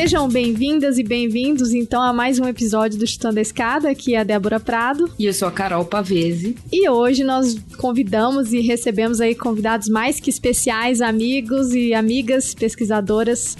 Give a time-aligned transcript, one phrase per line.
[0.00, 4.20] Sejam bem-vindas e bem-vindos, então, a mais um episódio do Chutando a Escada, aqui é
[4.20, 5.10] a Débora Prado.
[5.18, 6.56] E eu sou a Carol Pavese.
[6.72, 13.54] E hoje nós convidamos e recebemos aí convidados mais que especiais, amigos e amigas pesquisadoras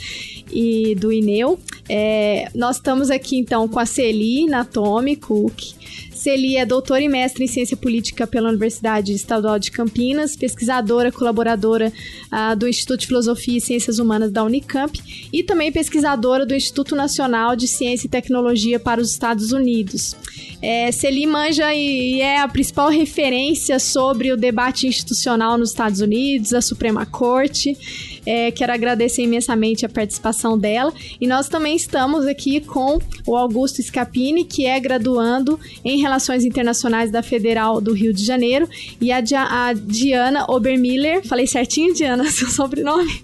[0.51, 1.59] e do INEU.
[1.87, 5.75] É, nós estamos aqui, então, com a Celi Natomi Cook,
[6.21, 11.91] Celi é doutora e mestre em ciência política pela Universidade Estadual de Campinas, pesquisadora, colaboradora
[12.31, 15.01] uh, do Instituto de Filosofia e Ciências Humanas da Unicamp
[15.33, 20.15] e também pesquisadora do Instituto Nacional de Ciência e Tecnologia para os Estados Unidos.
[20.61, 26.53] É, Celi manja e é a principal referência sobre o debate institucional nos Estados Unidos,
[26.53, 27.75] a Suprema Corte.
[28.27, 30.93] É, quero agradecer imensamente a participação dela.
[31.21, 37.11] E nós também estamos aqui com o Augusto Scapini, que é graduando em Relações Internacionais
[37.11, 38.69] da Federal do Rio de Janeiro,
[39.01, 43.23] e a, a Diana Obermiller, falei certinho, Diana, seu sobrenome,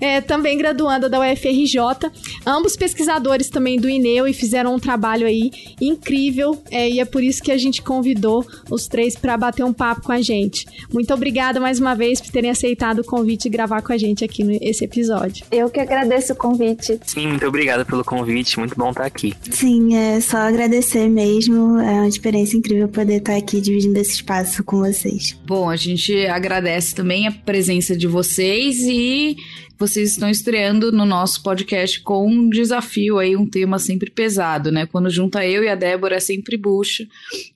[0.00, 2.10] é, também graduanda da UFRJ.
[2.46, 7.22] Ambos pesquisadores também do INEU e fizeram um trabalho aí incrível, é, e é por
[7.22, 10.66] isso que a gente convidou os três para bater um papo com a gente.
[10.92, 14.24] Muito obrigada mais uma vez por terem aceitado o convite e gravar com a gente
[14.24, 15.46] aqui nesse episódio.
[15.50, 16.98] Eu que agradeço o convite.
[17.04, 19.34] Sim, muito obrigada pelo convite, muito bom estar aqui.
[19.50, 24.62] Sim, é só agradecer mesmo, é uma experiência incrível poder estar aqui dividindo esse espaço
[24.64, 25.38] com vocês.
[25.46, 29.36] Bom, a gente agradece também a presença de vocês e
[29.78, 34.86] vocês estão estreando no nosso podcast com um desafio aí, um tema sempre pesado, né?
[34.86, 37.06] Quando junta eu e a Débora é sempre bucha.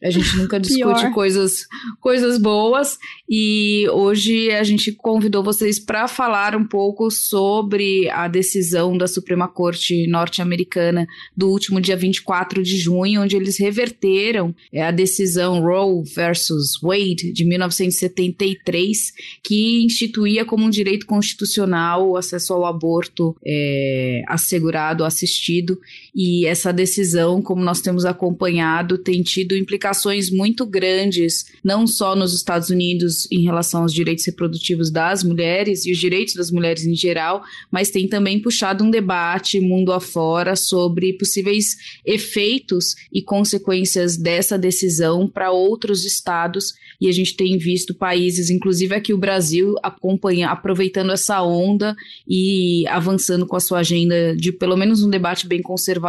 [0.02, 1.66] A gente nunca discute coisas,
[1.98, 2.98] coisas boas.
[3.28, 9.48] E hoje a gente convidou vocês para falar um pouco sobre a decisão da Suprema
[9.48, 16.04] Corte norte-americana do último dia 24 de junho, onde eles reverteram é, a decisão Roe
[16.04, 19.12] versus Wade de 1973,
[19.42, 25.78] que instituía como um direito constitucional o acesso ao aborto é, assegurado, assistido,
[26.14, 32.34] e essa decisão, como nós temos acompanhado, tem tido implicações muito grandes, não só nos
[32.34, 36.94] Estados Unidos em relação aos direitos reprodutivos das mulheres e os direitos das mulheres em
[36.94, 44.58] geral, mas tem também puxado um debate mundo afora sobre possíveis efeitos e consequências dessa
[44.58, 50.50] decisão para outros estados, e a gente tem visto países, inclusive aqui o Brasil, acompanha,
[50.50, 51.96] aproveitando essa onda
[52.28, 55.99] e avançando com a sua agenda de pelo menos um debate bem conservador.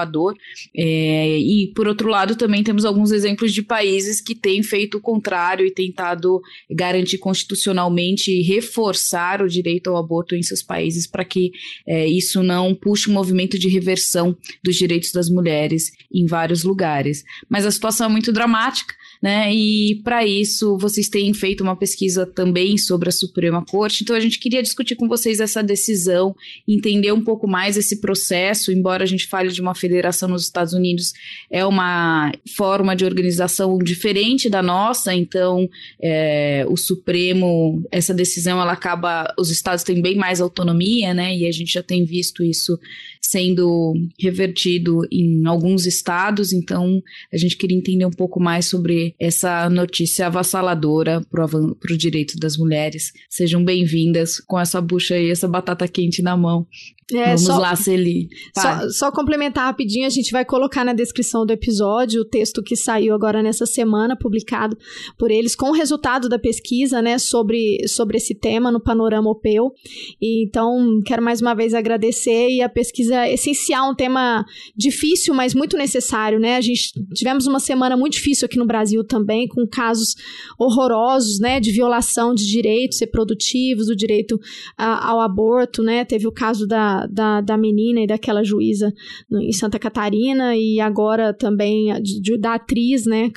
[0.76, 5.02] É, e, por outro lado, também temos alguns exemplos de países que têm feito o
[5.02, 11.26] contrário e tentado garantir constitucionalmente e reforçar o direito ao aborto em seus países para
[11.26, 11.52] que
[11.88, 17.24] é, isso não puxe um movimento de reversão dos direitos das mulheres em vários lugares.
[17.50, 19.54] Mas a situação é muito dramática né?
[19.54, 24.04] E para isso vocês têm feito uma pesquisa também sobre a Suprema Corte.
[24.04, 26.36] Então a gente queria discutir com vocês essa decisão,
[26.68, 30.74] entender um pouco mais esse processo, embora a gente fale de uma federação nos Estados
[30.74, 31.14] Unidos,
[31.52, 35.70] é uma forma de organização diferente da nossa, então
[36.02, 41.36] é, o Supremo, essa decisão ela acaba, os estados têm bem mais autonomia, né?
[41.36, 42.80] E a gente já tem visto isso
[43.22, 47.02] sendo revertido em alguns estados, então
[47.32, 52.58] a gente queria entender um pouco mais sobre essa notícia avassaladora para o direito das
[52.58, 53.12] mulheres.
[53.30, 56.68] Sejam bem-vindas com essa bucha aí, essa batata quente na mão.
[57.14, 58.30] É, Vamos só, lá, Celi.
[58.56, 62.76] Só, só, complementar rapidinho, a gente vai colocar na descrição do episódio o texto que
[62.76, 64.78] saiu agora nessa semana, publicado
[65.18, 69.74] por eles, com o resultado da pesquisa, né, sobre, sobre esse tema no Panorama OPEU.
[70.22, 74.46] E, então, quero mais uma vez agradecer e a pesquisa é essencial, um tema
[74.76, 76.56] difícil, mas muito necessário, né?
[76.56, 80.16] A gente tivemos uma semana muito difícil aqui no Brasil também, com casos
[80.58, 84.40] horrorosos, né, de violação de direitos reprodutivos, do direito
[84.78, 86.06] a, ao aborto, né?
[86.06, 88.94] Teve o caso da da, da, menina e daquela juíza
[89.32, 93.30] em Santa Catarina e agora também de, da atriz, né?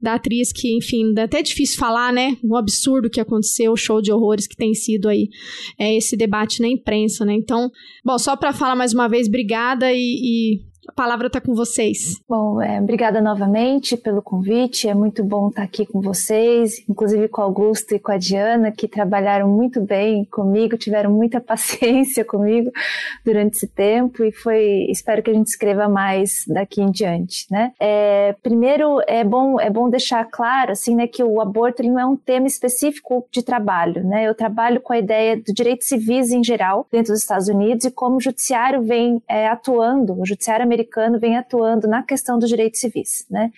[0.00, 2.36] da atriz que, enfim, é até difícil falar, né?
[2.42, 5.28] O absurdo que aconteceu, o show de horrores que tem sido aí
[5.78, 7.34] é, esse debate na imprensa, né?
[7.34, 7.70] Então,
[8.04, 12.20] bom, só para falar mais uma vez, obrigada e, e A palavra está com vocês.
[12.28, 14.88] Bom, é, obrigada novamente pelo convite.
[14.88, 18.70] É muito bom estar aqui com vocês, inclusive com o Augusto e com a Diana,
[18.70, 22.70] que trabalharam muito bem comigo, tiveram muita paciência comigo
[23.24, 24.86] durante esse tempo e foi.
[24.90, 27.72] Espero que a gente escreva mais daqui em diante, né?
[27.80, 32.06] É, primeiro, é bom é bom deixar claro assim, né, que o aborto não é
[32.06, 34.26] um tema específico de trabalho, né?
[34.26, 37.90] Eu trabalho com a ideia do direito civis em geral dentro dos Estados Unidos e
[37.90, 42.80] como o judiciário vem é, atuando, o judiciário americano vem atuando na questão dos direitos
[42.80, 43.50] civis, né?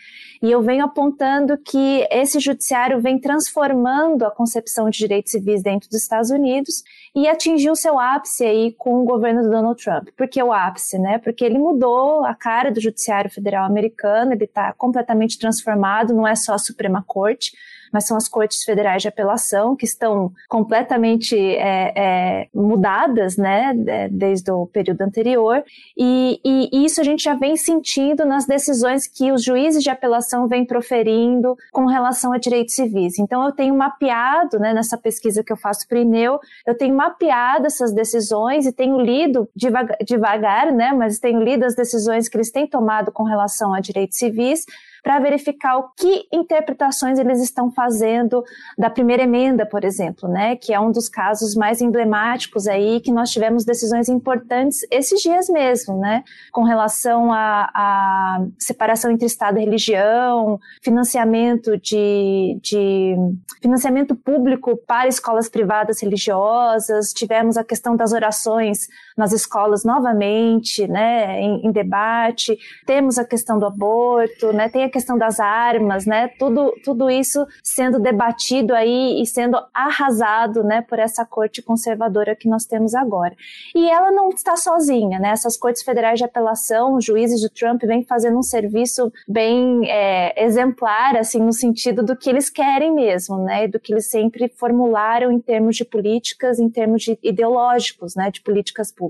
[0.42, 5.88] E eu venho apontando que esse judiciário vem transformando a concepção de direitos civis dentro
[5.88, 6.82] dos Estados Unidos
[7.14, 10.08] e atingiu seu ápice aí com o governo do Donald Trump.
[10.16, 11.18] Por que o ápice, né?
[11.18, 16.34] Porque ele mudou a cara do judiciário federal americano, ele está completamente transformado, não é
[16.34, 17.52] só a Suprema Corte,
[17.92, 23.72] mas são as cortes federais de apelação que estão completamente é, é, mudadas, né,
[24.10, 25.64] desde o período anterior,
[25.96, 30.46] e, e, isso a gente já vem sentindo nas decisões que os juízes de apelação
[30.46, 33.18] vêm proferindo com relação a direitos civis.
[33.18, 36.94] Então eu tenho mapeado, né, nessa pesquisa que eu faço para o INEU, eu tenho
[36.94, 42.36] mapeado essas decisões e tenho lido devagar, devagar, né, mas tenho lido as decisões que
[42.36, 44.64] eles têm tomado com relação a direitos civis,
[45.06, 48.42] para verificar o que interpretações eles estão fazendo
[48.76, 53.12] da primeira emenda, por exemplo, né, que é um dos casos mais emblemáticos aí que
[53.12, 59.64] nós tivemos decisões importantes esses dias mesmo, né, com relação à separação entre Estado e
[59.64, 63.14] religião, financiamento de, de
[63.62, 71.40] financiamento público para escolas privadas religiosas, tivemos a questão das orações nas escolas novamente, né,
[71.40, 76.28] em, em debate, temos a questão do aborto, né, tem a questão das armas, né?
[76.38, 82.48] Tudo, tudo isso sendo debatido aí e sendo arrasado, né, por essa corte conservadora que
[82.48, 83.34] nós temos agora.
[83.74, 85.30] E ela não está sozinha, né?
[85.30, 90.44] Essas cortes federais de apelação, os juízes de Trump vêm fazendo um serviço bem é,
[90.44, 93.66] exemplar, assim, no sentido do que eles querem mesmo, né?
[93.66, 98.30] Do que eles sempre formularam em termos de políticas, em termos de ideológicos, né?
[98.30, 99.05] De políticas públicas.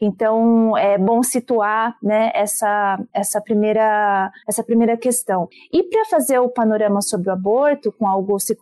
[0.00, 2.30] Então, é bom situar, né?
[2.34, 5.48] Essa, essa primeira, essa primeira questão.
[5.72, 8.54] E para fazer o panorama sobre o aborto com a Augusto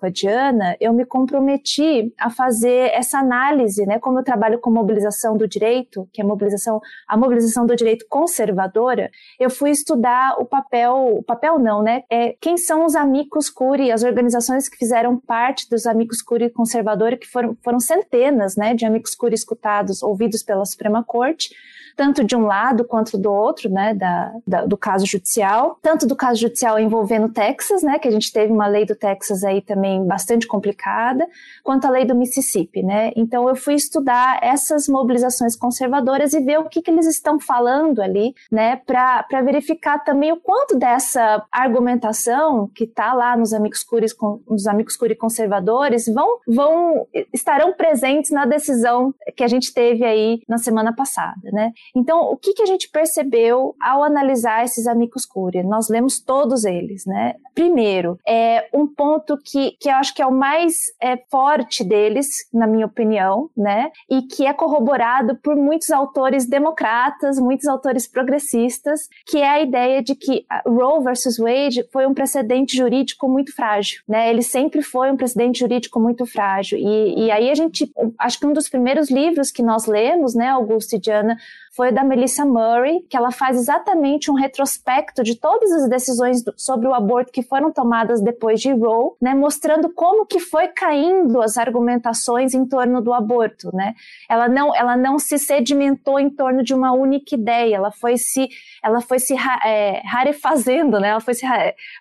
[0.80, 3.98] eu me comprometi a fazer essa análise, né?
[3.98, 8.06] Como eu trabalho com mobilização do direito, que é a mobilização, a mobilização do direito
[8.08, 12.02] conservadora, eu fui estudar o papel, o papel não, né?
[12.10, 17.16] É, quem são os amigos curi, as organizações que fizeram parte dos amigos curi conservadora,
[17.16, 21.54] que foram, foram centenas, né, de amigos curi escutados, ouvidos Suprema Corte,
[21.96, 26.16] tanto de um lado quanto do outro, né, da, da, do caso judicial, tanto do
[26.16, 30.04] caso judicial envolvendo Texas, né, que a gente teve uma lei do Texas aí também
[30.06, 31.26] bastante complicada,
[31.62, 33.12] quanto a lei do Mississippi, né.
[33.16, 38.00] Então eu fui estudar essas mobilizações conservadoras e ver o que, que eles estão falando
[38.00, 44.14] ali, né, para verificar também o quanto dessa argumentação que está lá nos amigos curis,
[44.48, 50.40] nos amigos curi conservadores vão, vão estarão presentes na decisão que a gente teve aí
[50.48, 51.72] na semana passada, né?
[51.94, 55.62] Então, o que, que a gente percebeu ao analisar esses amigos curia?
[55.62, 57.34] Nós lemos todos eles, né?
[57.54, 62.48] Primeiro, é um ponto que, que eu acho que é o mais é, forte deles,
[62.52, 63.90] na minha opinião, né?
[64.10, 70.02] E que é corroborado por muitos autores democratas, muitos autores progressistas, que é a ideia
[70.02, 74.30] de que Roe versus Wade foi um precedente jurídico muito frágil, né?
[74.30, 76.78] Ele sempre foi um precedente jurídico muito frágil.
[76.78, 80.48] E, e aí a gente, acho que um dos primeiros livros que nós lemos, né,
[80.48, 81.36] Augusto e Diana,
[81.74, 86.86] foi da Melissa Murray, que ela faz exatamente um retrospecto de todas as decisões sobre
[86.86, 91.56] o aborto que foram tomadas depois de Roe, né, mostrando como que foi caindo as
[91.56, 93.94] argumentações em torno do aborto, né?
[94.28, 98.48] Ela não, ela não se sedimentou em torno de uma única ideia, ela foi se,
[98.84, 101.08] ela foi se é, rarefazendo, né?
[101.08, 101.46] Ela foi se,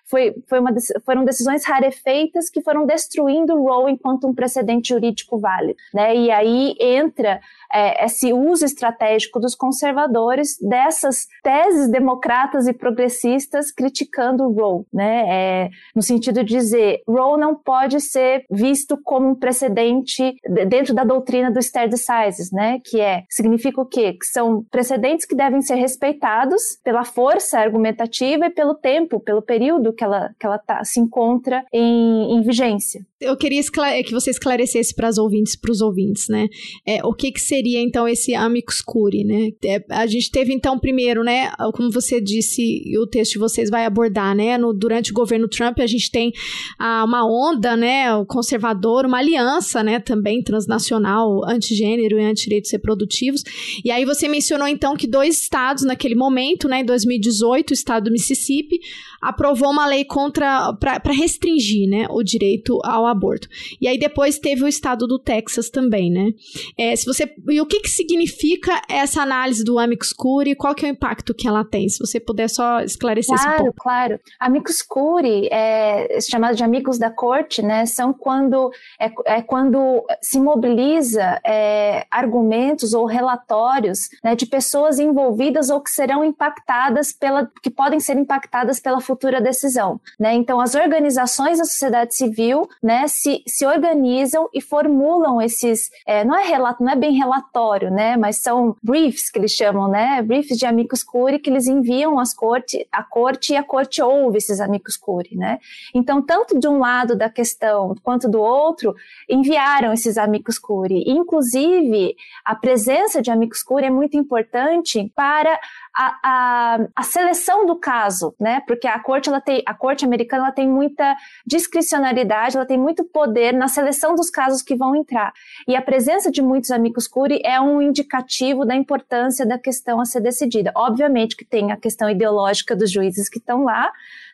[0.04, 0.70] foi, foi uma,
[1.04, 6.14] foram decisões rarefeitas que foram destruindo Roe enquanto um precedente jurídico válido, né?
[6.14, 7.40] E aí entra
[7.72, 15.24] é, esse uso estratégico dos conservadores dessas teses democratas e progressistas criticando Roe, né?
[15.28, 20.34] É, no sentido de dizer, Roe não pode ser visto como um precedente
[20.68, 22.80] dentro da doutrina do stare decisis, né?
[22.84, 24.14] Que é, significa o quê?
[24.14, 29.92] Que são precedentes que devem ser respeitados pela força argumentativa e pelo tempo, pelo período
[29.92, 33.06] que ela, que ela tá, se encontra em, em vigência.
[33.20, 33.62] Eu queria
[34.04, 36.48] que você esclarecesse para as ouvintes, para os ouvintes, né?
[36.84, 39.51] É, o que, que seria então esse amicus curiae, né?
[39.64, 43.70] É, a gente teve então primeiro, né, como você disse, e o texto de vocês
[43.70, 46.32] vai abordar, né, no, durante o governo Trump a gente tem
[46.78, 53.42] ah, uma onda, né, conservador, uma aliança, né, também transnacional, antigênero e antidireitos reprodutivos.
[53.84, 58.04] E aí você mencionou então que dois estados naquele momento, né, em 2018, o estado
[58.04, 58.80] do Mississippi
[59.22, 63.48] aprovou uma lei contra para restringir, né, o direito ao aborto.
[63.80, 66.30] E aí depois teve o estado do Texas também, né?
[66.76, 70.56] É, se você e o que que significa essa análise do amicus curiae?
[70.56, 71.88] Qual que é o impacto que ela tem?
[71.88, 73.82] Se você puder só esclarecer claro, esse pouco.
[73.82, 77.86] Claro, Amicus curiae, é, chamado de amigos da corte, né?
[77.86, 85.70] São quando é, é quando se mobiliza é, argumentos ou relatórios né, de pessoas envolvidas
[85.70, 90.00] ou que serão impactadas pela que podem ser impactadas pela futura decisão.
[90.18, 90.32] Né?
[90.34, 96.34] Então, as organizações da sociedade civil né, se, se organizam e formulam esses, é, não,
[96.34, 100.56] é relato, não é bem relatório, né, mas são briefs que eles chamam, né, briefs
[100.56, 104.60] de amicus curiae que eles enviam às corte, à corte e a corte ouve esses
[104.60, 105.36] amicus curiae.
[105.36, 105.58] Né?
[105.94, 108.94] Então, tanto de um lado da questão quanto do outro,
[109.28, 111.04] enviaram esses amicus curiae.
[111.06, 115.58] Inclusive, a presença de amicus curiae é muito importante para
[115.94, 118.62] a, a, a, seleção do caso, né?
[118.66, 121.14] Porque a corte, ela tem, a corte americana ela tem muita
[121.46, 125.32] discricionariedade, ela tem muito poder na seleção dos casos que vão entrar.
[125.68, 130.04] E a presença de muitos amigos curi é um indicativo da importância da questão a
[130.04, 130.72] ser decidida.
[130.74, 133.92] Obviamente que tem a questão ideológica dos juízes que estão lá,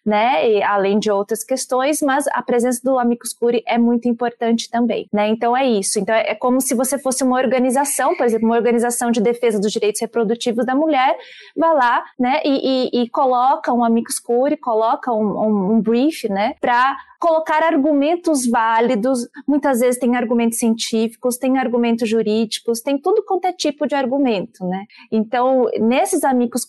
[0.09, 0.51] né?
[0.51, 5.07] E, além de outras questões, mas a presença do amicus curiae é muito importante também,
[5.13, 5.29] né?
[5.29, 5.99] Então é isso.
[5.99, 9.61] Então é, é como se você fosse uma organização, por exemplo, uma organização de defesa
[9.61, 11.15] dos direitos reprodutivos da mulher,
[11.55, 12.41] vai lá, né?
[12.43, 16.55] E, e, e coloca um amicus curiae, coloca um, um, um brief, né?
[16.59, 23.47] Para colocar argumentos válidos, muitas vezes tem argumentos científicos, tem argumentos jurídicos, tem tudo quanto
[23.47, 24.85] é tipo de argumento, né?
[25.11, 26.67] Então, nesses amigos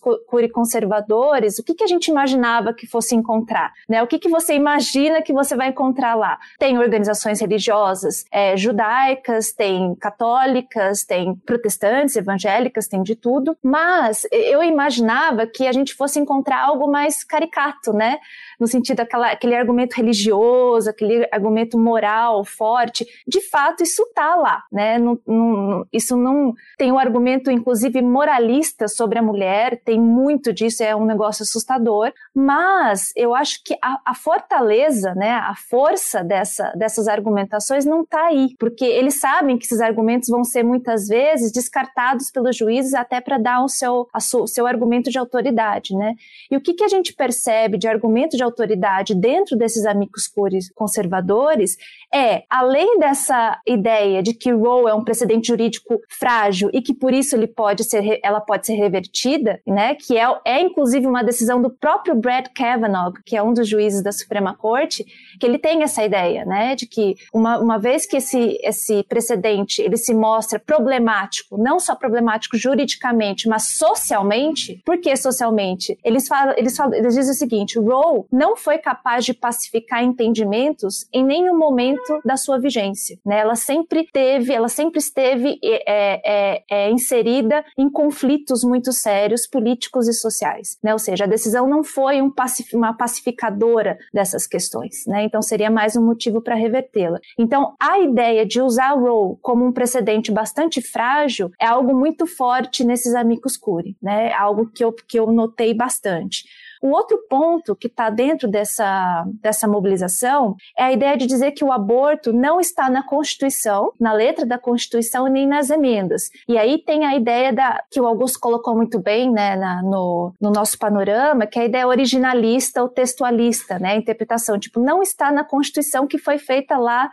[0.51, 4.01] conservadores, o que, que a gente imaginava que fosse encontrar, né?
[4.01, 6.39] O que, que você imagina que você vai encontrar lá?
[6.57, 14.63] Tem organizações religiosas é, judaicas, tem católicas, tem protestantes, evangélicas, tem de tudo, mas eu
[14.63, 18.17] imaginava que a gente fosse encontrar algo mais caricato, né?
[18.59, 23.05] No sentido daquela, aquele argumento religioso, aquele argumento moral forte.
[23.27, 24.97] De fato, isso tá lá, né?
[24.97, 30.83] Não, não, isso não tem um argumento, inclusive, moralista sobre a mulher, tem muito disso,
[30.83, 36.71] é um negócio assustador, mas eu acho que a, a fortaleza, né, a força dessa,
[36.75, 41.51] dessas argumentações não tá aí, porque eles sabem que esses argumentos vão ser muitas vezes
[41.51, 46.15] descartados pelos juízes até para dar o seu, a su, seu argumento de autoridade, né?
[46.49, 50.71] E o que, que a gente percebe de argumento de autoridade dentro desses amigos cores
[50.73, 51.77] conservadores
[52.13, 57.13] é, além dessa ideia de que Roe é um precedente jurídico frágil e que por
[57.13, 61.61] isso ele pode ser, ela pode ser revertida, né, que é, é inclusive uma decisão
[61.61, 65.05] do próprio Brad Kavanaugh, que é um dos juízes da Suprema Corte,
[65.39, 69.81] que ele tem essa ideia, né, de que uma, uma vez que esse, esse precedente
[69.81, 75.97] ele se mostra problemático, não só problemático juridicamente, mas socialmente, por que socialmente?
[76.03, 81.05] Eles falam, eles falam, eles dizem o seguinte, Roe não foi capaz de pacificar entendimentos
[81.13, 83.19] em nenhum momento da sua vigência.
[83.25, 83.39] Né?
[83.39, 85.81] Ela sempre teve, ela sempre esteve é,
[86.25, 90.77] é, é, inserida em conflitos muito sérios, políticos e sociais.
[90.81, 90.93] Né?
[90.93, 95.05] Ou seja, a decisão não foi um pacif uma pacificadora dessas questões.
[95.05, 95.25] Né?
[95.25, 97.19] Então seria mais um motivo para revertê-la.
[97.38, 102.86] Então a ideia de usar Roe como um precedente bastante frágil é algo muito forte
[102.86, 104.31] nesses amigos curi, né?
[104.31, 106.46] Algo que eu, que eu notei bastante.
[106.81, 111.63] O outro ponto que está dentro dessa, dessa mobilização é a ideia de dizer que
[111.63, 116.29] o aborto não está na Constituição, na letra da Constituição, nem nas emendas.
[116.48, 120.33] E aí tem a ideia da, que o Augusto colocou muito bem né, na, no,
[120.39, 124.57] no nosso panorama, que é a ideia originalista ou textualista, né, a interpretação.
[124.57, 127.09] Tipo, não está na Constituição que foi feita lá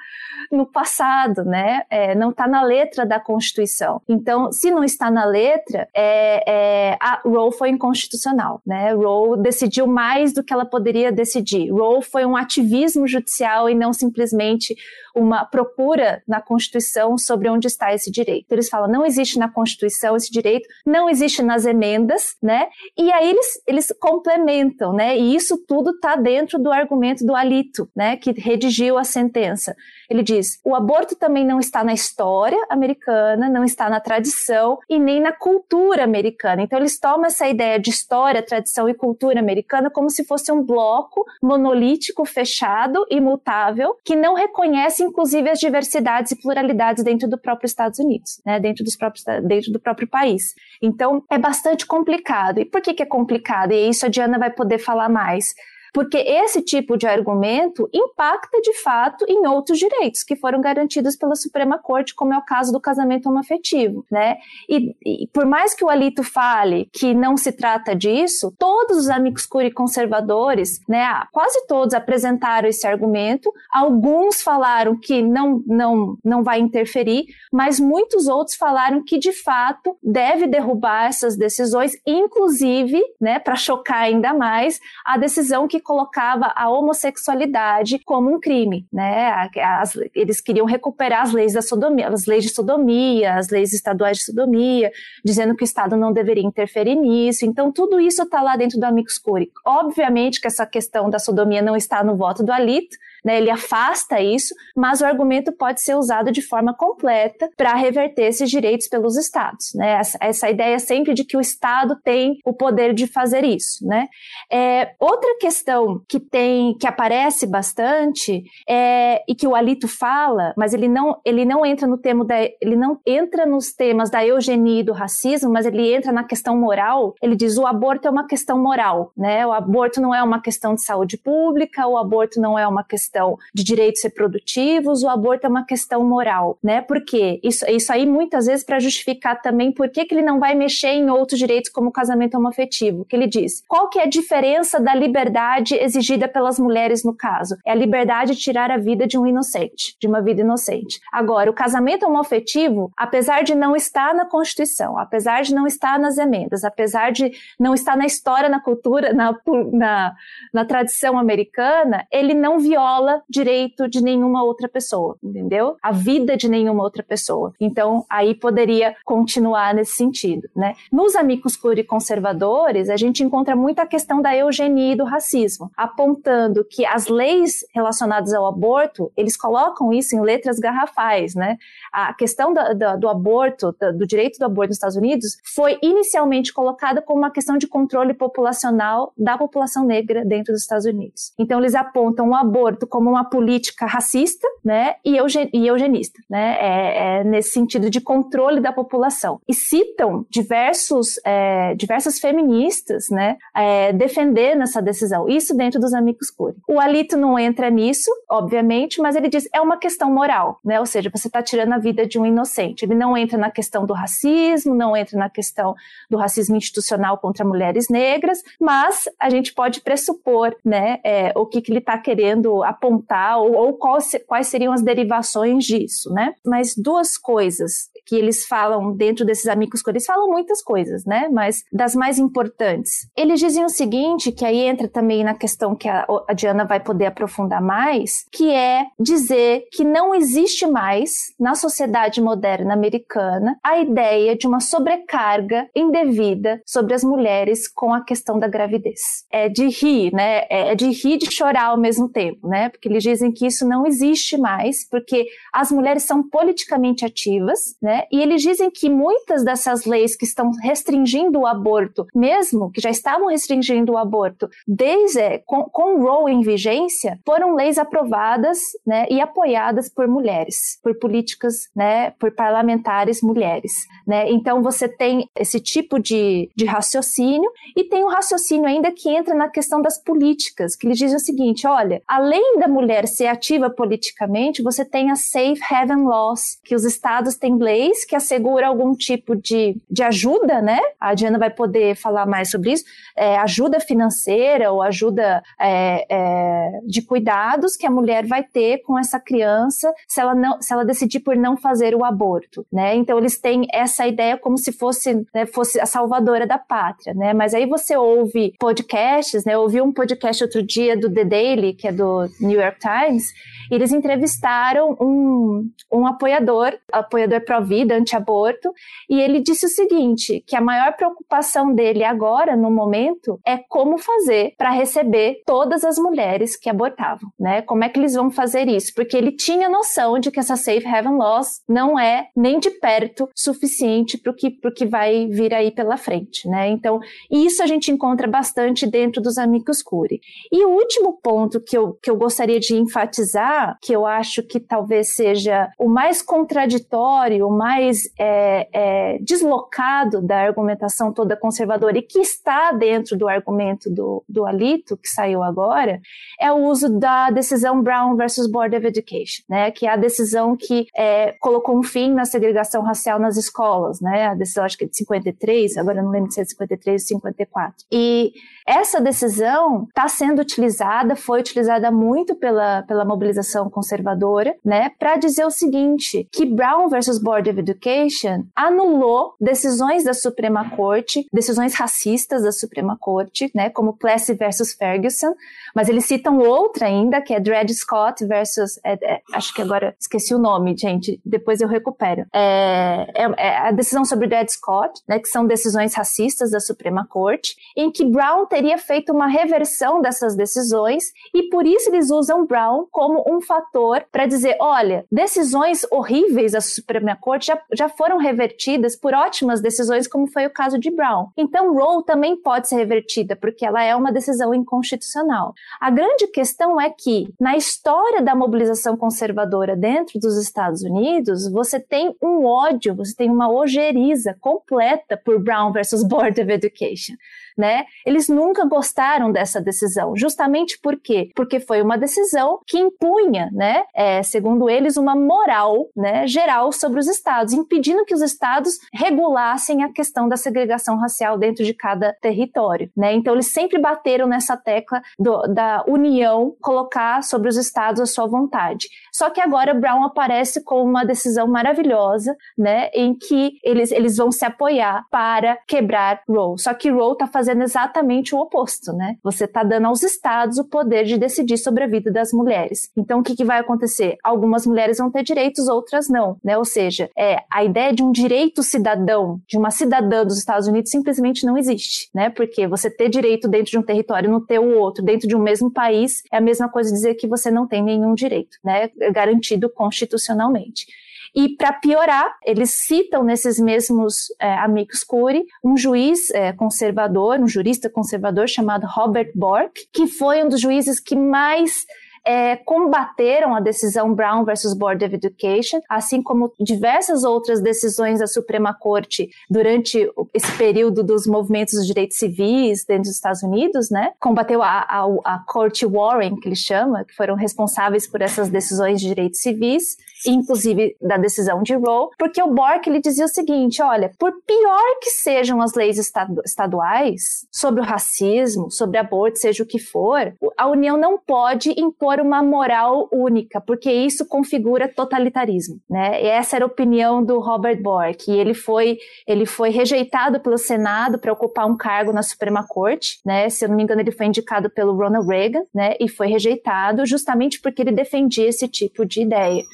[0.51, 1.83] no passado, né?
[1.91, 4.01] É, não está na letra da Constituição.
[4.09, 8.93] Então, se não está na letra, é, é, a Roe foi inconstitucional, né?
[8.93, 11.71] Roe decidiu mais do que ela poderia decidir.
[11.71, 14.77] Roe foi um ativismo judicial e não simplesmente
[15.17, 18.53] uma procura na Constituição sobre onde está esse direito.
[18.53, 22.69] Eles falam, não existe na Constituição esse direito, não existe nas emendas, né?
[22.97, 25.19] E aí eles, eles complementam, né?
[25.19, 28.17] E isso tudo está dentro do argumento do Alito, né?
[28.17, 29.75] Que redigiu a sentença.
[30.11, 34.99] Ele diz: o aborto também não está na história americana, não está na tradição e
[34.99, 36.63] nem na cultura americana.
[36.63, 40.63] Então eles tomam essa ideia de história, tradição e cultura americana como se fosse um
[40.63, 47.67] bloco monolítico, fechado, imutável, que não reconhece, inclusive, as diversidades e pluralidades dentro do próprio
[47.67, 50.55] Estados Unidos, né, dentro, dos próprios, dentro do próprio país.
[50.83, 52.61] Então, é bastante complicado.
[52.61, 53.73] E por que, que é complicado?
[53.73, 55.55] E isso a Diana vai poder falar mais
[55.97, 61.35] porque esse tipo de argumento impacta de fato em outros direitos que foram garantidos pela
[61.35, 64.37] Suprema Corte, como é o caso do casamento homoafetivo, né?
[64.69, 69.09] E, e por mais que o Alito fale que não se trata disso, todos os
[69.09, 76.45] amigos curi conservadores, né, quase todos apresentaram esse argumento, alguns falaram que não, não, não
[76.45, 83.39] vai interferir, mas muitos outros falaram que de fato deve derrubar essas decisões, inclusive, né,
[83.39, 89.49] para chocar ainda mais, a decisão que colocava a homossexualidade como um crime, né?
[89.57, 94.19] As, eles queriam recuperar as leis da sodomia, as leis de sodomia, as leis estaduais
[94.19, 94.91] de sodomia,
[95.25, 97.47] dizendo que o Estado não deveria interferir nisso.
[97.47, 99.49] Então, tudo isso está lá dentro do Amicus Curiae.
[99.65, 102.97] Obviamente que essa questão da sodomia não está no voto do Alito,
[103.27, 108.23] né, ele afasta isso, mas o argumento pode ser usado de forma completa para reverter
[108.23, 109.73] esses direitos pelos estados.
[109.75, 109.95] Né?
[109.95, 113.85] Essa, essa, ideia sempre de que o Estado tem o poder de fazer isso.
[113.85, 114.07] Né?
[114.49, 120.73] É, outra questão que tem que aparece bastante é, e que o Alito fala, mas
[120.73, 124.83] ele não, ele não entra no tema da, ele não entra nos temas da eugenia
[124.83, 127.17] e do racismo, mas ele entra na questão moral.
[127.21, 129.45] Ele diz o aborto é uma questão moral, né?
[129.45, 133.16] O aborto não é uma questão de saúde pública, o aborto não é uma questão
[133.17, 136.83] questão de direitos reprodutivos, o aborto é uma questão moral, né?
[136.83, 137.41] Por quê?
[137.43, 140.89] Isso, isso aí muitas vezes para justificar também por que, que ele não vai mexer
[140.89, 143.63] em outros direitos como o casamento homoafetivo, que ele diz.
[143.67, 147.57] Qual que é a diferença da liberdade exigida pelas mulheres no caso?
[147.65, 151.01] É a liberdade de tirar a vida de um inocente, de uma vida inocente.
[151.13, 156.19] Agora, o casamento homoafetivo, apesar de não estar na Constituição, apesar de não estar nas
[156.19, 159.35] emendas, apesar de não estar na história, na cultura, na,
[159.73, 160.15] na,
[160.53, 165.77] na tradição americana, ele não viola viola direito de nenhuma outra pessoa, entendeu?
[165.83, 167.53] A vida de nenhuma outra pessoa.
[167.61, 170.75] Então, aí poderia continuar nesse sentido, né?
[170.91, 176.85] Nos amigos pluriconservadores, a gente encontra muita questão da eugenia e do racismo, apontando que
[176.85, 181.57] as leis relacionadas ao aborto, eles colocam isso em letras garrafais, né?
[181.93, 185.79] A questão do, do, do aborto, do, do direito do aborto nos Estados Unidos, foi
[185.83, 191.33] inicialmente colocada como uma questão de controle populacional da população negra dentro dos Estados Unidos.
[191.39, 196.57] Então, eles apontam o aborto como uma política racista, né, e, eugen e eugenista, né,
[196.59, 199.39] é, é, nesse sentido de controle da população.
[199.47, 205.29] E citam diversos, é, diversas feministas, né, é, defendendo essa decisão.
[205.29, 206.57] Isso dentro dos amigos curi.
[206.67, 210.87] O Alito não entra nisso, obviamente, mas ele diz é uma questão moral, né, ou
[210.87, 212.87] seja, você está tirando a vida de um inocente.
[212.87, 215.75] Ele não entra na questão do racismo, não entra na questão
[216.09, 221.61] do racismo institucional contra mulheres negras, mas a gente pode pressupor, né, é, o que,
[221.61, 226.35] que ele está querendo apontar apontar ou, ou quais, quais seriam as derivações disso, né?
[226.45, 231.29] Mas duas coisas que eles falam dentro desses amigos eles falam muitas coisas, né?
[231.33, 233.09] Mas das mais importantes.
[233.17, 236.81] Eles dizem o seguinte, que aí entra também na questão que a, a Diana vai
[236.81, 243.79] poder aprofundar mais, que é dizer que não existe mais na sociedade moderna americana a
[243.79, 249.25] ideia de uma sobrecarga indevida sobre as mulheres com a questão da gravidez.
[249.31, 250.45] É de rir, né?
[250.51, 252.69] É, é de rir e de chorar ao mesmo tempo, né?
[252.69, 257.96] Porque eles dizem que isso não existe mais, porque as mulheres são politicamente ativas, né?
[258.11, 262.91] E eles dizem que muitas dessas leis que estão restringindo o aborto, mesmo que já
[262.91, 269.07] estavam restringindo o aborto desde é, com, com Roe em vigência, foram leis aprovadas, né,
[269.11, 274.31] e apoiadas por mulheres, por políticas, né, por parlamentares mulheres, né?
[274.31, 279.35] Então você tem esse tipo de, de raciocínio e tem um raciocínio ainda que entra
[279.35, 283.71] na questão das políticas, que eles dizem o seguinte, olha, além da mulher ser ativa
[283.71, 288.95] politicamente, você tem a Safe Haven Laws, que os estados têm leis que assegura algum
[288.95, 290.79] tipo de, de ajuda, né?
[290.99, 292.85] A Diana vai poder falar mais sobre isso,
[293.17, 298.99] é, ajuda financeira ou ajuda é, é, de cuidados que a mulher vai ter com
[298.99, 302.95] essa criança se ela, não, se ela decidir por não fazer o aborto, né?
[302.95, 307.35] Então eles têm essa ideia como se fosse, né, fosse a salvadora da pátria, né?
[307.35, 309.55] Mas aí você ouve podcasts, né?
[309.55, 313.25] Eu ouvi um podcast outro dia do The Daily, que é do New York Times,
[313.71, 318.73] e eles entrevistaram um, um apoiador, apoiador pro vida, anti-aborto,
[319.09, 323.99] e ele disse o seguinte, que a maior preocupação dele agora, no momento, é como
[323.99, 327.63] fazer para receber todas as mulheres que abortavam, né?
[327.63, 328.93] Como é que eles vão fazer isso?
[328.95, 333.29] Porque ele tinha noção de que essa Safe Haven Laws não é nem de perto
[333.35, 336.69] suficiente para o que, que vai vir aí pela frente, né?
[336.69, 340.21] Então, isso a gente encontra bastante dentro dos amigos curi.
[340.53, 344.61] E o último ponto que eu, que eu gostaria de enfatizar, que eu acho que
[344.61, 352.19] talvez seja o mais contraditório, mais é, é, deslocado da argumentação toda conservadora e que
[352.19, 356.01] está dentro do argumento do, do Alito, que saiu agora,
[356.41, 359.71] é o uso da decisão Brown versus Board of Education, né?
[359.71, 364.27] Que é a decisão que é, colocou um fim na segregação racial nas escolas, né?
[364.27, 367.09] A decisão, acho que é de 53, agora não lembro se é de 53 ou
[367.09, 367.87] 54.
[367.91, 368.33] E
[368.67, 375.45] essa decisão está sendo utilizada, foi utilizada muito pela, pela mobilização conservadora, né, para dizer
[375.45, 382.43] o seguinte, que Brown versus Board of Education anulou decisões da Suprema Corte, decisões racistas
[382.43, 385.35] da Suprema Corte, né, como Plessy versus Ferguson,
[385.75, 389.95] mas eles citam outra ainda, que é Dred Scott versus, é, é, acho que agora
[390.01, 392.27] esqueci o nome, gente, depois eu recupero.
[392.33, 397.07] É, é, é a decisão sobre Dred Scott, né, que são decisões racistas da Suprema
[397.07, 401.05] Corte, em que Brown teria feito uma reversão dessas decisões
[401.35, 406.61] e por isso eles usam Brown como um fator para dizer, olha, decisões horríveis da
[406.61, 411.29] Suprema Corte já, já foram revertidas por ótimas decisões, como foi o caso de Brown.
[411.37, 415.55] Então, Roe também pode ser revertida, porque ela é uma decisão inconstitucional.
[415.81, 421.81] A grande questão é que, na história da mobilização conservadora dentro dos Estados Unidos, você
[421.81, 427.15] tem um ódio, você tem uma ojeriza completa por Brown versus Board of Education
[427.57, 427.85] né?
[428.05, 431.31] Eles nunca gostaram dessa decisão, justamente por quê?
[431.35, 437.01] Porque foi uma decisão que impunha, né, é, segundo eles, uma moral, né, geral sobre
[437.01, 442.13] os estados, impedindo que os estados regulassem a questão da segregação racial dentro de cada
[442.21, 443.15] território, né?
[443.15, 448.27] Então eles sempre bateram nessa tecla do, da união colocar sobre os estados a sua
[448.27, 448.89] vontade.
[449.13, 454.31] Só que agora Brown aparece com uma decisão maravilhosa, né, em que eles, eles vão
[454.31, 456.59] se apoiar para quebrar Roe.
[456.59, 459.17] Só que Roe está fazendo fazendo exatamente o oposto, né?
[459.23, 462.91] Você está dando aos estados o poder de decidir sobre a vida das mulheres.
[462.97, 464.17] Então, o que, que vai acontecer?
[464.25, 466.59] Algumas mulheres vão ter direitos, outras não, né?
[466.59, 470.91] Ou seja, é, a ideia de um direito cidadão, de uma cidadã dos Estados Unidos,
[470.91, 472.31] simplesmente não existe, né?
[472.31, 475.37] Porque você ter direito dentro de um território e não ter o outro dentro de
[475.37, 478.91] um mesmo país é a mesma coisa dizer que você não tem nenhum direito, né?
[479.13, 480.87] Garantido constitucionalmente.
[481.37, 487.47] E para piorar, eles citam nesses mesmos é, amigos Cury um juiz é, conservador, um
[487.47, 491.85] jurista conservador chamado Robert Bork, que foi um dos juízes que mais
[492.27, 498.27] é, combateram a decisão Brown versus Board of Education, assim como diversas outras decisões da
[498.27, 504.13] Suprema Corte durante esse período dos movimentos dos direitos civis dentro dos Estados Unidos, né?
[504.19, 509.01] Combateu a, a, a Corte Warren, que ele chama, que foram responsáveis por essas decisões
[509.01, 509.97] de direitos civis,
[510.31, 514.99] inclusive da decisão de Roe, porque o Bork ele dizia o seguinte, olha, por pior
[515.03, 515.99] que sejam as leis
[516.45, 521.97] estaduais sobre o racismo, sobre aborto, seja o que for, a União não pode impor
[522.07, 526.23] impor uma moral única, porque isso configura totalitarismo, né?
[526.23, 530.59] E essa era a opinião do Robert Bork, e ele foi ele foi rejeitado pelo
[530.59, 533.49] Senado para ocupar um cargo na Suprema Corte, né?
[533.49, 535.95] Se eu não me engano, ele foi indicado pelo Ronald Reagan, né?
[535.99, 539.65] E foi rejeitado justamente porque ele defendia esse tipo de ideia.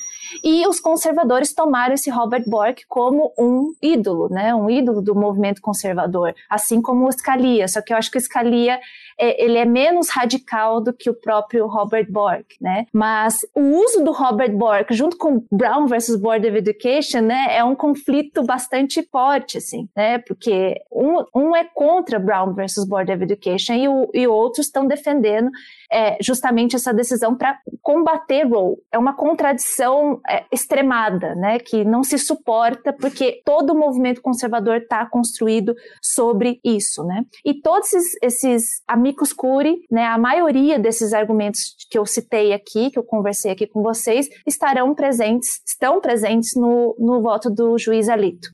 [0.42, 4.55] E os conservadores tomaram esse Robert Bork como um ídolo, né?
[4.55, 7.66] Um ídolo do movimento conservador, assim como o Scalia.
[7.68, 8.81] Só que eu acho que o Scalia
[9.18, 12.87] é, ele é menos radical do que o próprio Robert Bork, né?
[12.92, 17.64] Mas o uso do Robert Bork junto com Brown versus Board of Education, né, é
[17.64, 20.18] um conflito bastante forte, assim, né?
[20.18, 24.87] Porque um, um é contra Brown versus Board of Education e, o, e outros estão
[24.87, 25.51] defendendo
[25.90, 28.77] é, justamente essa decisão para combater Roe.
[28.90, 34.77] É uma contradição é, extremada, né, que não se suporta porque todo o movimento conservador
[34.77, 37.25] está construído sobre isso, né?
[37.44, 42.88] E todos esses, esses amigos curi, né, a maioria desses argumentos que eu citei aqui,
[42.88, 48.09] que eu conversei aqui com vocês, estarão presentes, estão presentes no, no voto do juiz
[48.09, 48.49] Alito.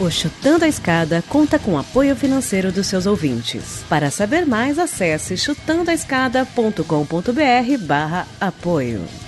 [0.00, 3.84] O Chutando a Escada conta com apoio financeiro dos seus ouvintes.
[3.88, 9.23] Para saber mais, acesse chutandoaescada.com.br barra apoio.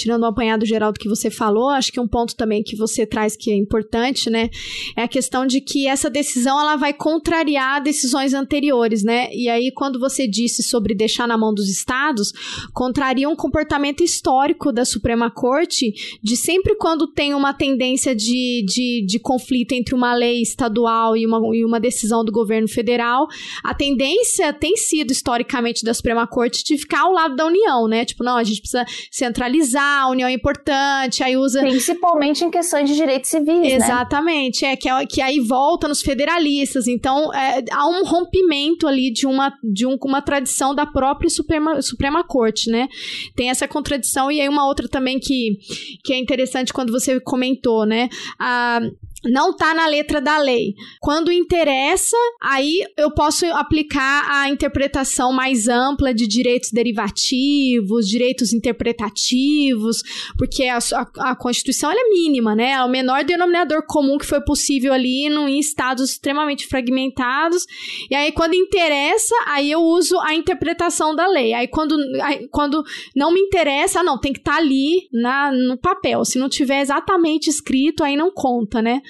[0.00, 3.06] Tirando o apanhado geral do que você falou, acho que um ponto também que você
[3.06, 4.50] traz que é importante, né,
[4.96, 9.28] é a questão de que essa decisão ela vai contrariar decisões anteriores, né?
[9.32, 12.32] E aí quando você disse sobre deixar na mão dos estados,
[12.72, 19.04] contraria um comportamento histórico da Suprema Corte de sempre quando tem uma tendência de, de,
[19.06, 23.26] de conflito entre uma lei estadual e uma, e uma decisão do governo federal,
[23.62, 28.04] a tendência tem sido historicamente da Suprema Corte de ficar ao lado da União, né?
[28.04, 31.60] Tipo, não, a gente precisa centralizar, a União é importante, aí usa.
[31.60, 33.60] Principalmente em questões de direitos civis.
[33.60, 33.74] Né?
[33.74, 34.72] Exatamente, né?
[34.72, 36.86] é que, é, que aí volta nos federalistas.
[36.86, 41.82] Então, é, há um rompimento ali de uma, de um, uma tradição da própria Suprema,
[41.82, 42.88] Suprema Corte, né?
[43.34, 45.58] Tem essa contradição, e aí uma outra também que,
[46.04, 48.08] que é interessante quando você comentou, né?
[48.38, 48.80] A,
[49.24, 50.74] não tá na letra da lei.
[51.00, 60.02] Quando interessa, aí eu posso aplicar a interpretação mais ampla de direitos derivativos, direitos interpretativos,
[60.38, 62.72] porque a, a, a Constituição é mínima, né?
[62.72, 67.66] É o menor denominador comum que foi possível ali no, em estados extremamente fragmentados.
[68.10, 71.52] E aí, quando interessa, aí eu uso a interpretação da lei.
[71.52, 72.82] Aí, quando, aí, quando
[73.14, 76.24] não me interessa, não, tem que estar tá ali na, no papel.
[76.24, 79.02] Se não tiver exatamente escrito, aí não conta, né?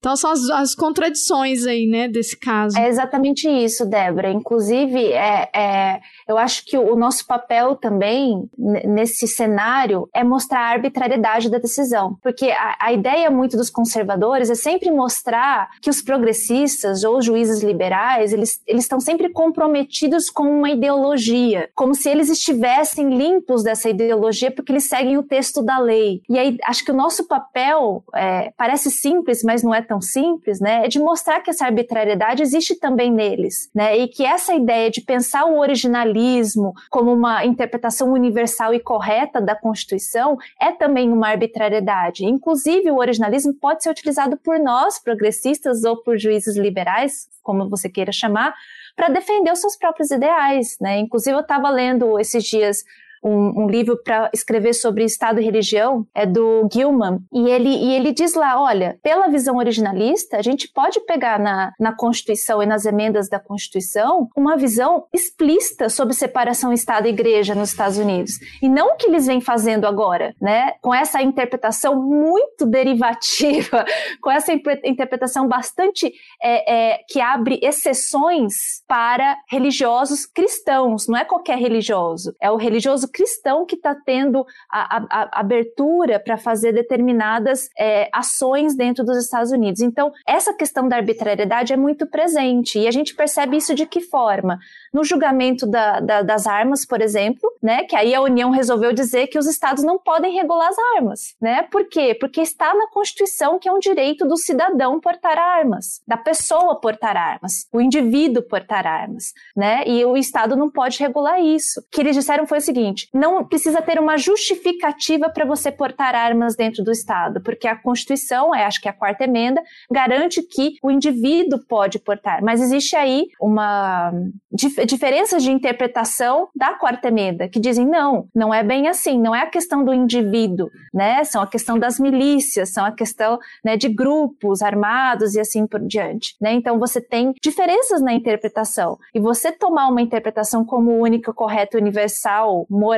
[0.00, 2.78] Então são as, as contradições aí, né, desse caso.
[2.78, 4.30] É exatamente isso, Débora.
[4.30, 10.70] Inclusive, é, é, eu acho que o nosso papel também nesse cenário é mostrar a
[10.70, 12.16] arbitrariedade da decisão.
[12.22, 17.62] Porque a, a ideia muito dos conservadores é sempre mostrar que os progressistas ou juízes
[17.62, 23.90] liberais, eles, eles estão sempre comprometidos com uma ideologia, como se eles estivessem limpos dessa
[23.90, 26.22] ideologia porque eles seguem o texto da lei.
[26.26, 30.60] E aí, acho que o nosso papel é, parece simples, mas não é tão simples,
[30.60, 34.90] né, é de mostrar que essa arbitrariedade existe também neles, né, e que essa ideia
[34.90, 41.28] de pensar o originalismo como uma interpretação universal e correta da Constituição é também uma
[41.28, 42.24] arbitrariedade.
[42.24, 47.88] Inclusive, o originalismo pode ser utilizado por nós, progressistas, ou por juízes liberais, como você
[47.88, 48.54] queira chamar,
[48.94, 50.98] para defender os seus próprios ideais, né?
[50.98, 52.84] Inclusive, eu estava lendo esses dias
[53.22, 57.94] um, um livro para escrever sobre Estado e religião, é do Gilman, e ele, e
[57.94, 62.66] ele diz lá, olha, pela visão originalista, a gente pode pegar na, na Constituição e
[62.66, 68.32] nas emendas da Constituição uma visão explícita sobre separação Estado e Igreja nos Estados Unidos,
[68.62, 73.84] e não o que eles vêm fazendo agora, né, com essa interpretação muito derivativa,
[74.22, 81.58] com essa interpretação bastante é, é, que abre exceções para religiosos cristãos, não é qualquer
[81.58, 87.68] religioso, é o religioso cristão que está tendo a, a, a abertura para fazer determinadas
[87.78, 89.80] é, ações dentro dos Estados Unidos.
[89.80, 94.00] Então, essa questão da arbitrariedade é muito presente e a gente percebe isso de que
[94.00, 94.58] forma?
[94.92, 99.26] No julgamento da, da, das armas, por exemplo, né, que aí a União resolveu dizer
[99.26, 101.62] que os estados não podem regular as armas, né?
[101.70, 102.16] Por quê?
[102.18, 107.16] Porque está na Constituição que é um direito do cidadão portar armas, da pessoa portar
[107.16, 109.84] armas, o indivíduo portar armas, né?
[109.86, 111.80] E o estado não pode regular isso.
[111.80, 116.14] O que eles disseram foi o seguinte: não precisa ter uma justificativa para você portar
[116.14, 120.42] armas dentro do Estado, porque a Constituição, é, acho que é a quarta emenda, garante
[120.42, 122.42] que o indivíduo pode portar.
[122.42, 124.12] Mas existe aí uma
[124.52, 129.34] dif diferença de interpretação da quarta emenda, que dizem não, não é bem assim, não
[129.34, 131.24] é a questão do indivíduo, né?
[131.24, 135.80] São a questão das milícias, são a questão né, de grupos armados e assim por
[135.80, 136.34] diante.
[136.40, 136.52] Né?
[136.52, 138.98] Então você tem diferenças na interpretação.
[139.14, 142.89] E você tomar uma interpretação como única, correta, universal, moral,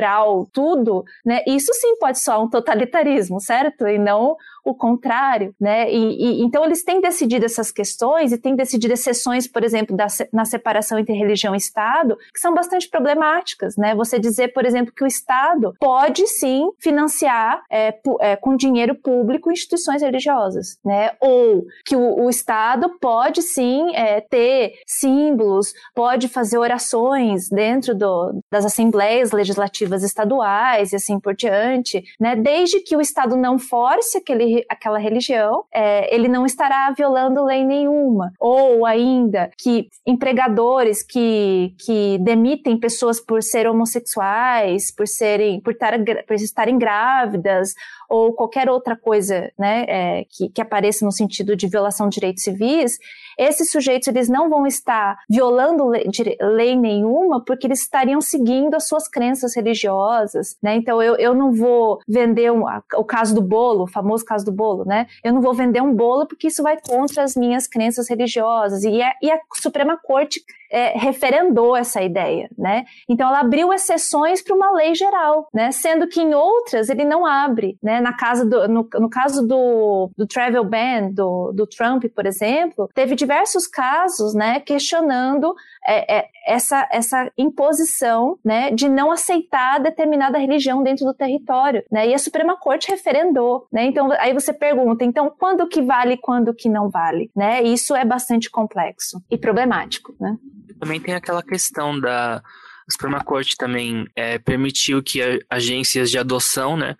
[0.51, 1.41] tudo, né?
[1.47, 3.87] Isso sim pode soar um totalitarismo, certo?
[3.87, 5.91] E não o contrário, né?
[5.91, 10.07] E, e, então eles têm decidido essas questões e têm decidido exceções, por exemplo, da,
[10.31, 13.93] na separação entre religião e Estado, que são bastante problemáticas, né?
[13.95, 19.51] Você dizer, por exemplo, que o Estado pode sim financiar é, é, com dinheiro público
[19.51, 21.11] instituições religiosas, né?
[21.19, 28.39] Ou que o, o Estado pode sim é, ter símbolos, pode fazer orações dentro do,
[28.51, 32.35] das assembleias legislativas estaduais e assim por diante, né?
[32.35, 37.65] Desde que o Estado não force aquele aquela religião, é, ele não estará violando lei
[37.65, 38.31] nenhuma.
[38.39, 45.93] Ou ainda que empregadores que, que demitem pessoas por serem homossexuais, por serem, por, tar,
[46.27, 47.73] por estarem grávidas,
[48.13, 52.43] ou qualquer outra coisa né, é, que, que apareça no sentido de violação de direitos
[52.43, 52.99] civis,
[53.39, 56.03] esses sujeitos eles não vão estar violando lei,
[56.39, 60.75] lei, nenhuma porque eles estariam seguindo as suas crenças religiosas, né?
[60.75, 62.63] Então eu, eu não vou vender um,
[62.95, 65.07] o caso do bolo, o famoso caso do bolo, né?
[65.23, 68.93] Eu não vou vender um bolo porque isso vai contra as minhas crenças religiosas e
[68.93, 70.39] e a Suprema Corte
[70.73, 72.85] é, referendou essa ideia, né?
[73.07, 75.71] Então ela abriu exceções para uma lei geral, né?
[75.71, 78.01] Sendo que em outras ele não abre, né?
[78.01, 82.89] Na casa do, no, no caso do, do travel ban do, do Trump, por exemplo,
[82.95, 84.59] teve diversos casos, né?
[84.61, 85.53] Questionando
[85.85, 88.71] é, é, essa, essa imposição, né?
[88.71, 92.07] De não aceitar determinada religião dentro do território, né?
[92.07, 93.85] E a Suprema Corte referendou, né?
[93.85, 97.61] Então aí você pergunta, então quando que vale, quando que não vale, né?
[97.63, 100.37] Isso é bastante complexo e problemático, né?
[100.79, 102.41] Também tem aquela questão da.
[102.85, 106.97] A Suprema Corte também é, permitiu que agências de adoção, né,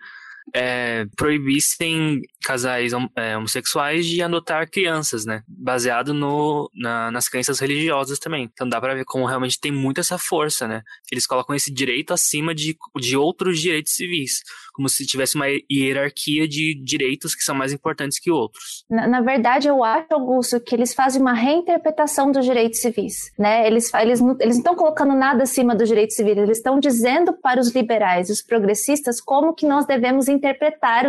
[0.54, 5.42] é, proibissem casais é, homossexuais de adotar crianças, né?
[5.48, 8.50] Baseado no, na, nas crenças religiosas também.
[8.52, 10.84] Então dá pra ver como realmente tem muito essa força, né?
[11.12, 14.42] Eles colocam esse direito acima de, de outros direitos civis.
[14.74, 18.84] Como se tivesse uma hierarquia de direitos que são mais importantes que outros.
[18.90, 23.66] Na, na verdade, eu acho, Augusto, que eles fazem uma reinterpretação dos direitos civis, né?
[23.66, 27.34] Eles, eles, não, eles não estão colocando nada acima dos direitos civis, eles estão dizendo
[27.34, 30.28] para os liberais, os progressistas, como que nós devemos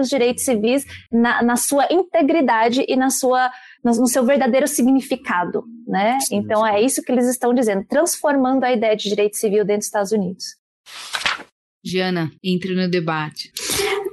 [0.00, 3.50] os direitos civis na, na sua integridade e na sua,
[3.82, 6.18] no seu verdadeiro significado, né?
[6.20, 6.70] Sim, então sim.
[6.70, 10.12] é isso que eles estão dizendo, transformando a ideia de direito civil dentro dos Estados
[10.12, 10.44] Unidos.
[11.84, 13.52] Jana, entre no debate.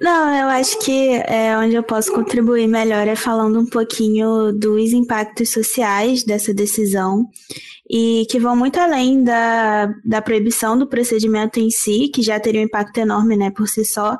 [0.02, 4.92] Não, eu acho que é, onde eu posso contribuir melhor é falando um pouquinho dos
[4.92, 7.30] impactos sociais dessa decisão
[7.90, 12.62] e que vão muito além da, da proibição do procedimento em si, que já teria
[12.62, 14.18] um impacto enorme né, por si só,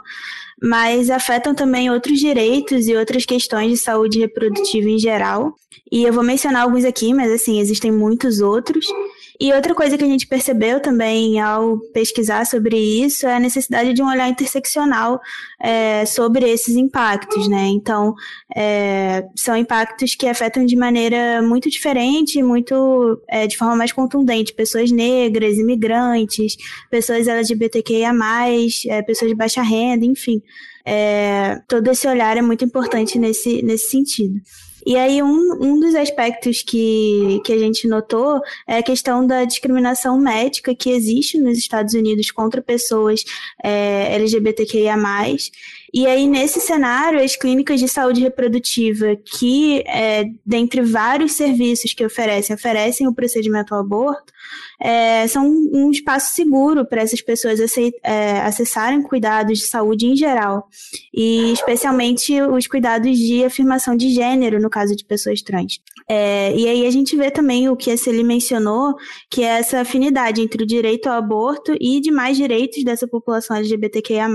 [0.62, 5.56] mas afetam também outros direitos e outras questões de saúde reprodutiva em geral.
[5.92, 8.86] E eu vou mencionar alguns aqui, mas assim, existem muitos outros.
[9.42, 13.92] E outra coisa que a gente percebeu também ao pesquisar sobre isso é a necessidade
[13.92, 15.20] de um olhar interseccional
[15.60, 17.66] é, sobre esses impactos, né?
[17.70, 18.14] Então,
[18.56, 24.54] é, são impactos que afetam de maneira muito diferente, muito é, de forma mais contundente,
[24.54, 26.56] pessoas negras, imigrantes,
[26.92, 28.14] pessoas LGBTQIA+,
[28.90, 30.40] é, pessoas de baixa renda, enfim.
[30.86, 34.36] É, todo esse olhar é muito importante nesse, nesse sentido.
[34.86, 39.46] E aí, um, um dos aspectos que, que a gente notou é a questão da
[39.46, 43.24] discriminação médica que existe nos Estados Unidos contra pessoas
[43.64, 44.96] é, LGBTQIA.
[45.94, 52.06] E aí, nesse cenário, as clínicas de saúde reprodutiva, que, é, dentre vários serviços que
[52.06, 54.32] oferecem, oferecem o procedimento ao aborto,
[54.82, 57.60] é, são um espaço seguro para essas pessoas
[58.04, 60.68] é, acessarem cuidados de saúde em geral,
[61.14, 65.80] e especialmente os cuidados de afirmação de gênero, no caso de pessoas trans.
[66.10, 68.96] É, e aí a gente vê também o que a Celi mencionou,
[69.30, 74.28] que é essa afinidade entre o direito ao aborto e demais direitos dessa população LGBTQIA+,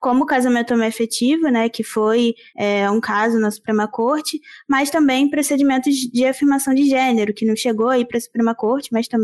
[0.00, 5.28] como o casamento homoafetivo, né, que foi é, um caso na Suprema Corte, mas também
[5.28, 9.23] procedimentos de afirmação de gênero, que não chegou aí para a Suprema Corte, mas também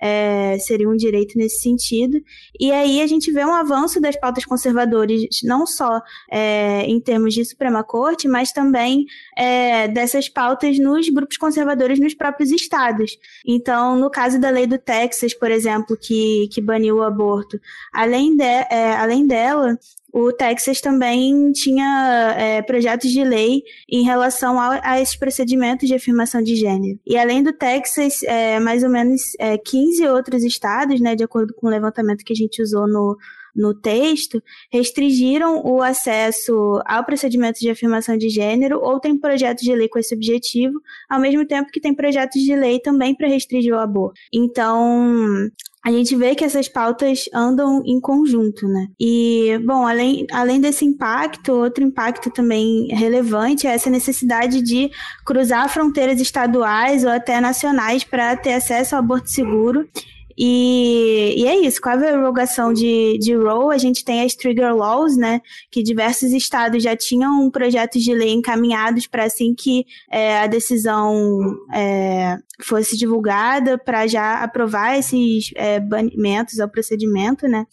[0.00, 2.20] é, seria um direito nesse sentido.
[2.58, 6.00] E aí a gente vê um avanço das pautas conservadoras, não só
[6.30, 9.04] é, em termos de Suprema Corte, mas também
[9.36, 13.18] é, dessas pautas nos grupos conservadores nos próprios estados.
[13.46, 17.58] Então, no caso da lei do Texas, por exemplo, que, que baniu o aborto,
[17.92, 19.78] além, de, é, além dela,
[20.12, 25.94] o Texas também tinha é, projetos de lei em relação a, a, esses procedimentos de
[25.94, 27.00] afirmação de gênero.
[27.06, 31.54] E além do Texas, é, mais ou menos é, 15 outros estados, né, de acordo
[31.54, 33.16] com o levantamento que a gente usou no,
[33.56, 39.74] no texto, restringiram o acesso ao procedimento de afirmação de gênero ou tem projetos de
[39.74, 43.74] lei com esse objetivo, ao mesmo tempo que tem projetos de lei também para restringir
[43.74, 44.20] o aborto.
[44.32, 45.48] Então,
[45.84, 48.86] a gente vê que essas pautas andam em conjunto, né?
[49.00, 54.90] E, bom, além, além desse impacto, outro impacto também relevante é essa necessidade de
[55.26, 59.88] cruzar fronteiras estaduais ou até nacionais para ter acesso ao aborto seguro
[60.36, 64.74] e, e, é isso, com a revogação de, de Roe, a gente tem as trigger
[64.74, 65.40] laws, né,
[65.70, 71.38] que diversos estados já tinham projetos de lei encaminhados para assim que é, a decisão
[71.72, 77.66] é, fosse divulgada, para já aprovar esses é, banimentos ao procedimento, né,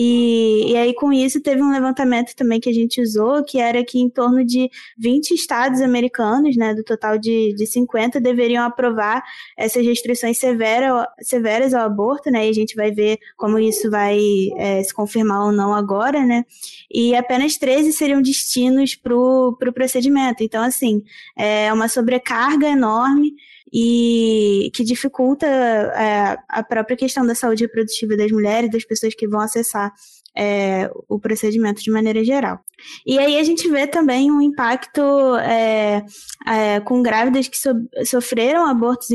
[0.00, 3.84] E, e aí, com isso, teve um levantamento também que a gente usou, que era
[3.84, 9.24] que em torno de 20 estados americanos, né, do total de, de 50, deveriam aprovar
[9.56, 14.20] essas restrições severa, severas ao aborto, né, e a gente vai ver como isso vai
[14.56, 16.44] é, se confirmar ou não agora, né,
[16.88, 20.44] e apenas 13 seriam destinos para o pro procedimento.
[20.44, 21.02] Então, assim,
[21.36, 23.32] é uma sobrecarga enorme
[23.72, 29.28] e que dificulta é, a própria questão da saúde reprodutiva das mulheres, das pessoas que
[29.28, 29.92] vão acessar
[30.36, 32.60] é, o procedimento de maneira geral.
[33.04, 35.02] E aí a gente vê também um impacto
[35.38, 36.04] é,
[36.46, 37.70] é, com grávidas que so,
[38.04, 39.08] sofreram abortos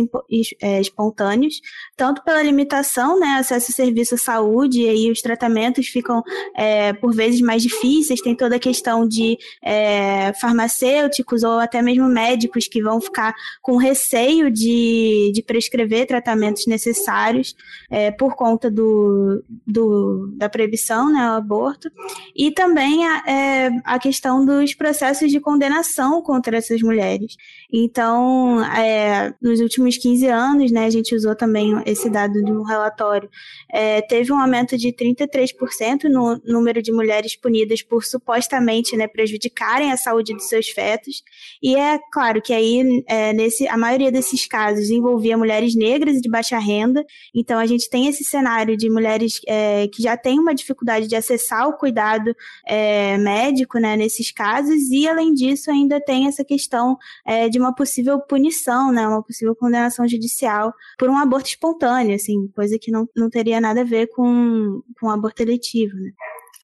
[0.61, 1.61] é, espontâneos,
[1.95, 6.23] tanto pela limitação, né, acesso ao serviço à saúde, e aí os tratamentos ficam
[6.55, 12.07] é, por vezes mais difíceis, tem toda a questão de é, farmacêuticos ou até mesmo
[12.07, 17.55] médicos que vão ficar com receio de, de prescrever tratamentos necessários
[17.89, 21.91] é, por conta do, do, da proibição né, ao aborto,
[22.35, 27.35] e também a, é, a questão dos processos de condenação contra essas mulheres.
[27.71, 32.63] Então, é, nos últimos 15 anos, né, a gente usou também esse dado de um
[32.63, 33.29] relatório,
[33.71, 39.91] é, teve um aumento de 33% no número de mulheres punidas por supostamente né, prejudicarem
[39.91, 41.23] a saúde dos seus fetos,
[41.61, 46.21] e é claro que aí, é, nesse, a maioria desses casos envolvia mulheres negras e
[46.21, 50.39] de baixa renda, então a gente tem esse cenário de mulheres é, que já têm
[50.39, 55.99] uma dificuldade de acessar o cuidado é, médico né, nesses casos, e além disso, ainda
[55.99, 61.17] tem essa questão é, de uma possível punição, né, uma possível condenação judicial por um
[61.17, 61.72] aborto espontâneo,
[62.13, 65.95] assim, coisa que não, não teria nada a ver com, com aborto eletivo.
[65.95, 66.11] Né.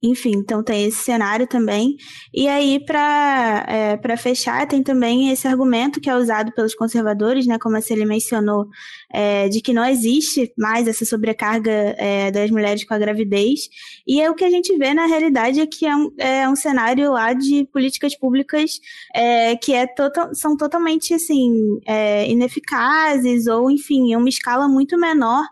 [0.01, 1.97] Enfim, então tem esse cenário também.
[2.33, 7.57] E aí, para é, fechar, tem também esse argumento que é usado pelos conservadores, né,
[7.59, 8.67] como a Celia mencionou,
[9.13, 13.67] é, de que não existe mais essa sobrecarga é, das mulheres com a gravidez.
[14.07, 16.55] E é o que a gente vê na realidade é que é um, é um
[16.55, 18.79] cenário lá de políticas públicas
[19.13, 24.97] é, que é total, são totalmente assim, é, ineficazes, ou enfim, em uma escala muito
[24.97, 25.43] menor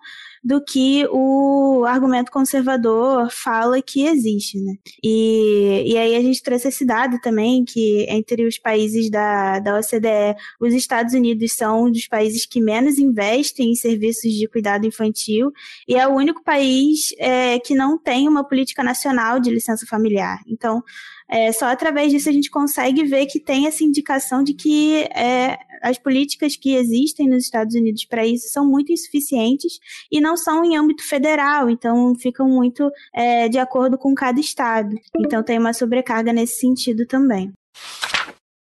[0.47, 4.75] do que o argumento conservador fala que existe, né?
[5.03, 9.77] E, e aí a gente trouxe esse dado também, que entre os países da, da
[9.77, 14.87] OCDE, os Estados Unidos são um dos países que menos investem em serviços de cuidado
[14.87, 15.51] infantil
[15.85, 20.39] e é o único país é, que não tem uma política nacional de licença familiar.
[20.47, 20.81] Então,
[21.29, 25.57] é, só através disso a gente consegue ver que tem essa indicação de que é,
[25.81, 29.79] as políticas que existem nos Estados Unidos para isso são muito insuficientes
[30.11, 34.95] e não são em âmbito federal, então ficam muito é, de acordo com cada estado.
[35.19, 37.51] Então tem uma sobrecarga nesse sentido também.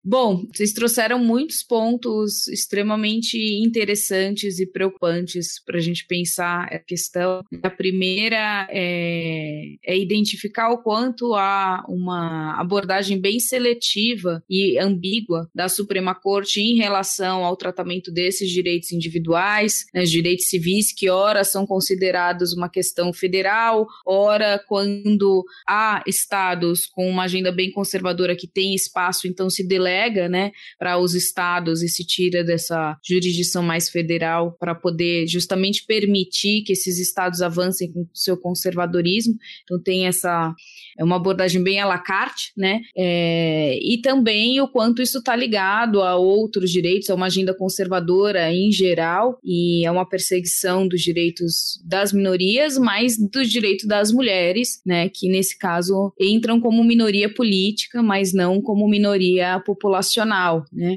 [0.06, 7.40] Bom, vocês trouxeram muitos pontos extremamente interessantes e preocupantes para a gente pensar a questão.
[7.62, 15.70] A primeira é, é, identificar o quanto há uma abordagem bem seletiva e ambígua da
[15.70, 21.66] Suprema Corte em relação ao tratamento desses direitos individuais, né, direitos civis, que ora são
[21.66, 28.74] considerados uma questão federal, ora quando há estados com uma agenda bem conservadora que tem
[28.74, 33.88] espaço, então se deleta delega, né, para os estados e se tira dessa jurisdição mais
[33.88, 39.34] federal para poder justamente permitir que esses estados avancem com seu conservadorismo.
[39.62, 40.54] Então tem essa
[40.96, 42.80] é uma abordagem bem à la carte, né?
[42.96, 48.52] É, e também o quanto isso está ligado a outros direitos, a uma agenda conservadora
[48.52, 54.80] em geral e é uma perseguição dos direitos das minorias, mas dos direitos das mulheres,
[54.86, 55.08] né?
[55.08, 60.96] Que nesse caso entram como minoria política, mas não como minoria popular populacional, né?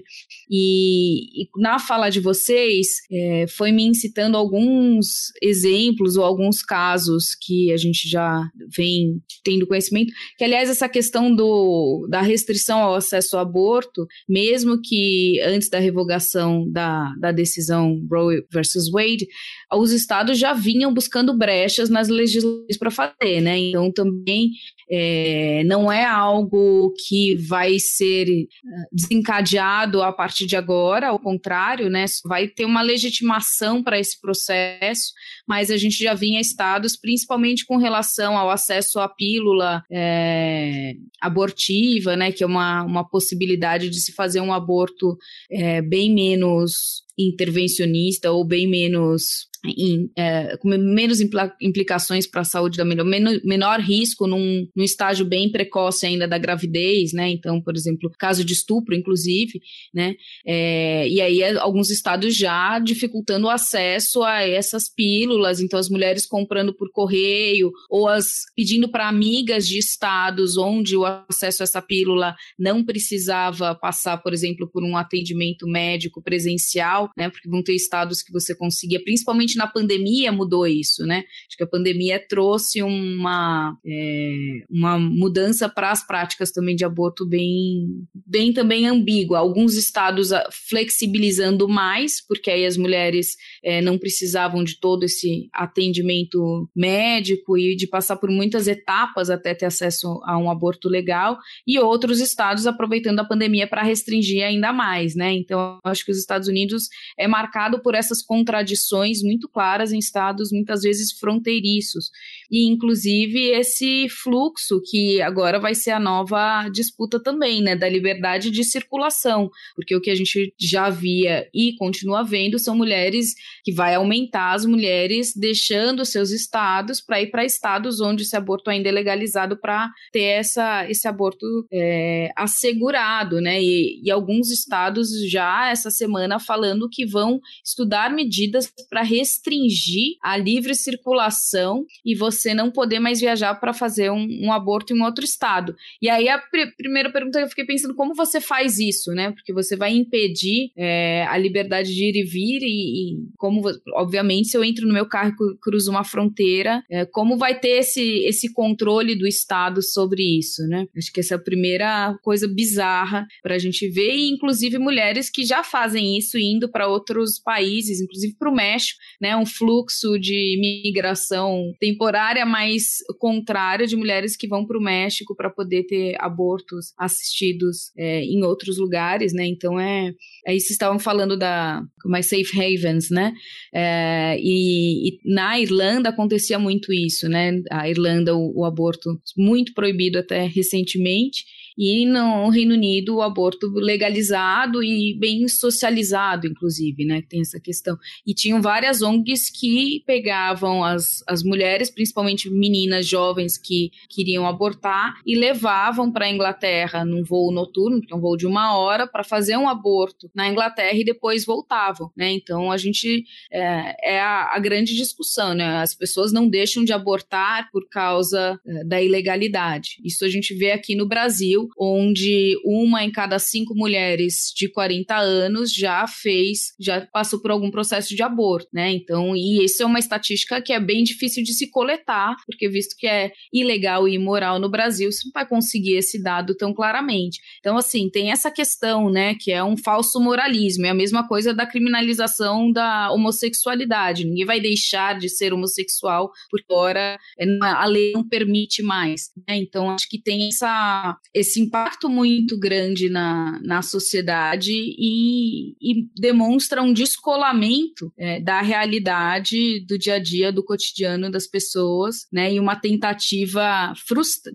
[0.49, 7.35] E, e na fala de vocês, é, foi me incitando alguns exemplos ou alguns casos
[7.35, 8.41] que a gente já
[8.75, 14.81] vem tendo conhecimento, que aliás essa questão do, da restrição ao acesso ao aborto, mesmo
[14.81, 19.27] que antes da revogação da, da decisão Roe versus Wade,
[19.73, 23.57] os estados já vinham buscando brechas nas legislações para fazer, né?
[23.57, 24.51] Então também
[24.89, 28.45] é, não é algo que vai ser eh,
[28.91, 32.05] desencadeado a partir de agora, ao contrário, né?
[32.25, 35.11] Vai ter uma legitimação para esse processo,
[35.47, 42.15] mas a gente já vinha estados, principalmente com relação ao acesso à pílula é, abortiva,
[42.15, 42.31] né?
[42.31, 45.17] Que é uma, uma possibilidade de se fazer um aborto
[45.51, 51.19] é, bem menos intervencionista ou bem menos em, é, com menos
[51.61, 56.27] implicações para a saúde da mulher, menor, menor risco num, num, estágio bem precoce ainda
[56.27, 57.29] da gravidez, né?
[57.29, 59.61] Então, por exemplo, caso de estupro, inclusive,
[59.93, 60.15] né?
[60.45, 66.25] É, e aí alguns estados já dificultando o acesso a essas pílulas, então as mulheres
[66.25, 71.81] comprando por correio ou as pedindo para amigas de estados onde o acesso a essa
[71.81, 77.29] pílula não precisava passar, por exemplo, por um atendimento médico presencial, né?
[77.29, 81.23] Porque vão ter estados que você conseguia, principalmente na pandemia mudou isso, né?
[81.47, 87.25] Acho que a pandemia trouxe uma, é, uma mudança para as práticas também de aborto
[87.25, 89.39] bem, bem também ambígua.
[89.39, 95.49] Alguns estados ah, flexibilizando mais, porque aí as mulheres é, não precisavam de todo esse
[95.53, 101.37] atendimento médico e de passar por muitas etapas até ter acesso a um aborto legal,
[101.65, 105.33] e outros estados aproveitando a pandemia para restringir ainda mais, né?
[105.33, 110.51] Então, acho que os Estados Unidos é marcado por essas contradições muito claras em estados
[110.51, 112.11] muitas vezes fronteiriços.
[112.49, 118.51] E, inclusive, esse fluxo que agora vai ser a nova disputa também, né, da liberdade
[118.51, 123.33] de circulação, porque o que a gente já via e continua vendo são mulheres
[123.63, 128.69] que vai aumentar as mulheres deixando seus estados para ir para estados onde esse aborto
[128.69, 133.61] ainda é legalizado para ter essa, esse aborto é, assegurado, né?
[133.61, 140.37] E, e alguns estados já essa semana falando que vão estudar medidas para restringir a
[140.37, 145.23] livre circulação e você não poder mais viajar para fazer um, um, aborto em outro
[145.23, 145.75] estado.
[146.01, 149.31] E aí a pr primeira pergunta eu fiquei pensando como você faz isso, né?
[149.31, 153.61] Porque você vai impedir é, a liberdade de ir e vir e, e como,
[153.93, 157.79] obviamente, se eu entro no meu carro e cruzo uma fronteira, é, como vai ter
[157.79, 160.85] esse, esse controle do estado sobre isso, né?
[160.97, 165.29] Acho que essa é a primeira coisa bizarra para a gente ver e inclusive mulheres
[165.29, 169.37] que já fazem isso indo para outros países, inclusive para o México, né?
[169.37, 175.49] Um fluxo de migração temporária, mas contrária de mulheres que vão para o México para
[175.49, 179.45] poder ter abortos assistidos é, em outros lugares, né?
[179.45, 180.13] Então é,
[180.45, 183.33] aí é vocês estavam falando da mais safe havens, né?
[183.73, 187.61] É, e, e, na Irlanda acontecia muito isso, né?
[187.71, 191.45] A Irlanda o, o aborto muito proibido até recentemente
[191.77, 197.21] e no Reino Unido o aborto legalizado e bem socializado, inclusive, né?
[197.29, 197.97] Tem essa questão.
[198.25, 205.15] E tinham várias ONGs que pegavam as, as mulheres, principalmente meninas jovens que queriam abortar,
[205.25, 209.05] e levavam para a Inglaterra num voo noturno, que é um voo de uma hora,
[209.05, 212.31] para fazer um aborto na Inglaterra e depois voltavam, né?
[212.31, 215.77] Então a gente é, é a, a, grande discussão, né?
[215.77, 219.97] As pessoas não deixam de abortar por causa é, da ilegalidade.
[220.03, 225.15] Isso a gente vê aqui no Brasil onde uma em cada cinco mulheres de 40
[225.15, 228.91] anos já fez, já passou por algum processo de aborto, né?
[228.91, 232.95] Então, e isso é uma estatística que é bem difícil de se coletar, porque visto
[232.97, 237.39] que é ilegal e imoral no Brasil, você não vai conseguir esse dado tão claramente.
[237.59, 241.53] Então, assim, tem essa questão, né, que é um falso moralismo, é a mesma coisa
[241.53, 244.25] da criminalização da homossexualidade.
[244.25, 249.57] Ninguém vai deixar de ser homossexual porque agora é, a lei não permite mais, né?
[249.57, 256.07] Então, acho que tem essa, esse esse impacto muito grande na, na sociedade e, e
[256.15, 262.53] demonstra um descolamento é, da realidade do dia a dia, do cotidiano das pessoas, né?
[262.53, 263.93] E uma tentativa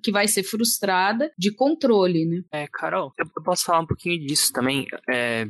[0.02, 2.42] que vai ser frustrada de controle, né?
[2.52, 4.86] É, Carol, eu posso falar um pouquinho disso também.
[5.08, 5.48] É,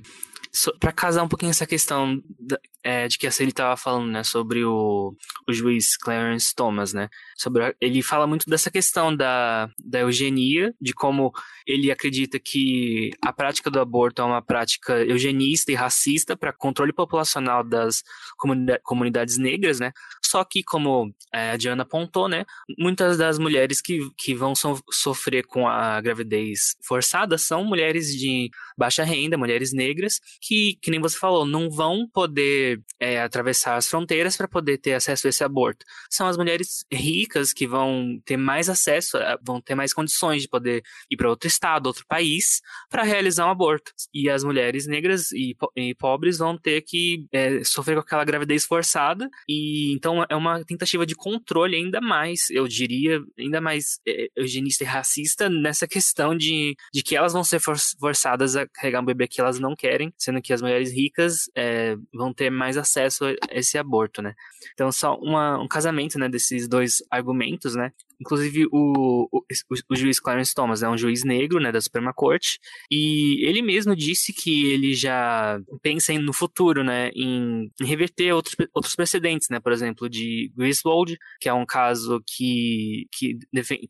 [0.50, 4.10] so, para casar um pouquinho essa questão da, é, de que a Celi estava falando,
[4.10, 5.14] né, sobre o,
[5.48, 10.74] o juiz Clarence Thomas, né, sobre a, ele fala muito dessa questão da, da eugenia,
[10.80, 11.32] de como
[11.66, 16.92] ele acredita que a prática do aborto é uma prática eugenista e racista para controle
[16.92, 18.02] populacional das
[18.36, 19.92] comunidade, comunidades negras, né,
[20.24, 22.44] só que como é, a Diana apontou, né,
[22.78, 28.50] muitas das mulheres que, que vão so, sofrer com a gravidez forçada são mulheres de
[28.76, 33.88] baixa renda, mulheres negras, que, que nem você falou, não vão poder é, atravessar as
[33.88, 35.84] fronteiras para poder ter acesso a esse aborto.
[36.10, 40.82] São as mulheres ricas que vão ter mais acesso, vão ter mais condições de poder
[41.10, 43.92] ir para outro estado, outro país, para realizar um aborto.
[44.12, 48.64] E as mulheres negras e, e pobres vão ter que é, sofrer com aquela gravidez
[48.64, 49.28] forçada.
[49.48, 54.84] E então é uma tentativa de controle ainda mais, eu diria, ainda mais é, eugenista
[54.84, 59.26] e racista nessa questão de, de que elas vão ser forçadas a carregar um bebê
[59.26, 63.34] que elas não querem, sendo que as mulheres ricas é, vão ter mais acesso a
[63.50, 64.34] esse aborto, né?
[64.72, 67.90] Então, só uma, um casamento, né, desses dois argumentos, né?
[68.20, 69.44] inclusive o, o,
[69.90, 73.96] o, juiz Clarence Thomas é um juiz negro, né, da Suprema Corte, e ele mesmo
[73.96, 79.58] disse que ele já pensa no futuro, né, em, em reverter outros, outros precedentes, né,
[79.58, 83.36] por exemplo, de Griswold, que é um caso que, que,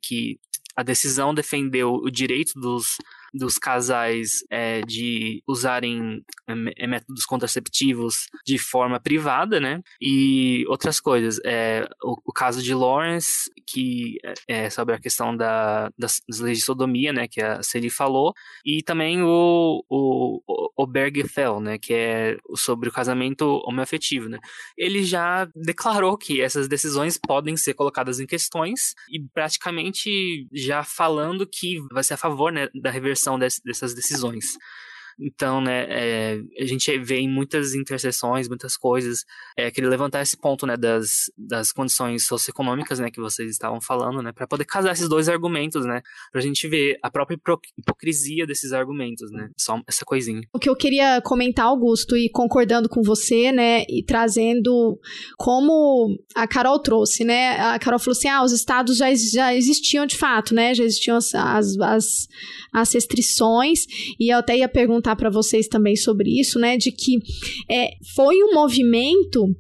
[0.01, 0.41] que
[0.75, 2.97] a decisão defendeu o direito dos
[3.33, 9.80] dos casais é, de usarem é, métodos contraceptivos de forma privada, né?
[10.01, 11.41] E outras coisas.
[11.45, 14.18] É, o, o caso de Lawrence, que
[14.49, 17.26] é, é sobre a questão da, das, das leis de sodomia, né?
[17.28, 18.35] Que a Celi falou.
[18.64, 20.41] E também o, o,
[20.76, 21.78] o né?
[21.78, 24.39] Que é sobre o casamento homoafetivo, né?
[24.76, 31.47] Ele já declarou que essas decisões podem ser colocadas em questões e praticamente já falando
[31.47, 33.22] que vai ser a favor né, da reversão
[33.64, 34.57] dessas decisões.
[35.19, 39.25] Então, né, é, a gente vê em muitas interseções, muitas coisas,
[39.57, 44.33] é, levantar esse ponto, né, das, das condições socioeconômicas, né, que vocês estavam falando, né,
[44.33, 46.01] para poder casar esses dois argumentos, né,
[46.31, 47.39] pra gente ver a própria
[47.79, 50.43] hipocrisia desses argumentos, né, só essa coisinha.
[50.53, 54.99] O que eu queria comentar, Augusto, e concordando com você, né, e trazendo
[55.37, 60.07] como a Carol trouxe, né, a Carol falou assim, ah, os estados já, já existiam
[60.07, 62.29] de fato, né, já existiam as, as, as,
[62.73, 63.81] as restrições,
[64.19, 66.77] e eu até ia perguntar perguntar para vocês também sobre isso, né?
[66.77, 67.19] De que
[67.69, 69.55] é, foi um movimento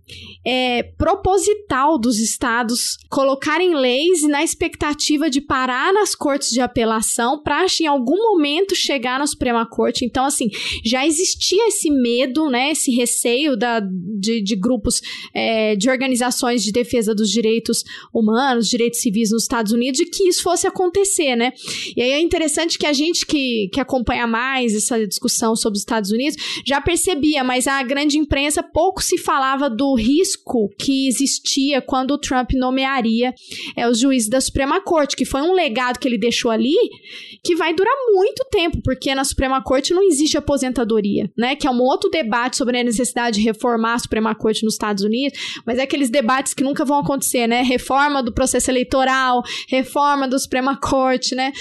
[0.46, 7.66] é, proposital dos estados colocarem leis na expectativa de parar nas cortes de apelação para
[7.80, 10.04] em algum momento chegar na Suprema Corte.
[10.04, 10.48] Então, assim,
[10.84, 12.70] já existia esse medo, né?
[12.70, 15.00] Esse receio da, de, de grupos
[15.34, 17.82] é, de organizações de defesa dos direitos
[18.12, 21.52] humanos, direitos civis nos Estados Unidos, de que isso fosse acontecer, né?
[21.96, 25.76] E aí é interessante que a gente que, que acompanha mais essa discussão discussão sobre
[25.76, 31.08] os Estados Unidos, já percebia, mas a grande imprensa pouco se falava do risco que
[31.08, 33.34] existia quando o Trump nomearia
[33.76, 36.74] é, os juízes da Suprema Corte, que foi um legado que ele deixou ali
[37.42, 41.56] que vai durar muito tempo, porque na Suprema Corte não existe aposentadoria, né?
[41.56, 45.02] Que é um outro debate sobre a necessidade de reformar a Suprema Corte nos Estados
[45.02, 47.62] Unidos, mas é aqueles debates que nunca vão acontecer, né?
[47.62, 51.52] Reforma do processo eleitoral, reforma da Suprema Corte, né?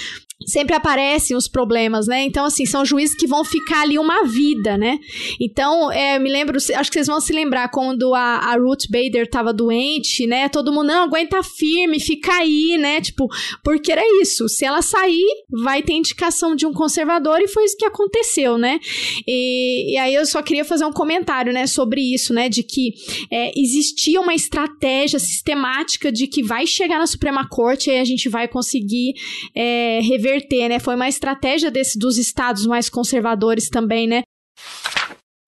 [0.46, 2.24] Sempre aparecem os problemas, né?
[2.24, 4.98] Então, assim, são juízes que vão ficar ali uma vida, né?
[5.40, 9.30] Então, é, me lembro, acho que vocês vão se lembrar quando a, a Ruth Bader
[9.30, 10.50] tava doente, né?
[10.50, 13.02] Todo mundo, não, aguenta firme, fica aí, né?
[13.02, 13.28] Tipo,
[13.64, 14.48] porque era isso.
[14.50, 15.28] Se ela sair,
[15.64, 18.80] vai ter indicação de um conservador e foi isso que aconteceu, né?
[19.28, 22.50] E, e aí eu só queria fazer um comentário, né, sobre isso, né?
[22.50, 22.94] De que
[23.32, 28.30] é, existia uma estratégia sistemática de que vai chegar na Suprema Corte e a gente
[28.30, 29.14] vai conseguir
[29.56, 30.80] é, rever reverter, né?
[30.80, 34.24] Foi uma estratégia desse, dos estados mais conservadores também, né?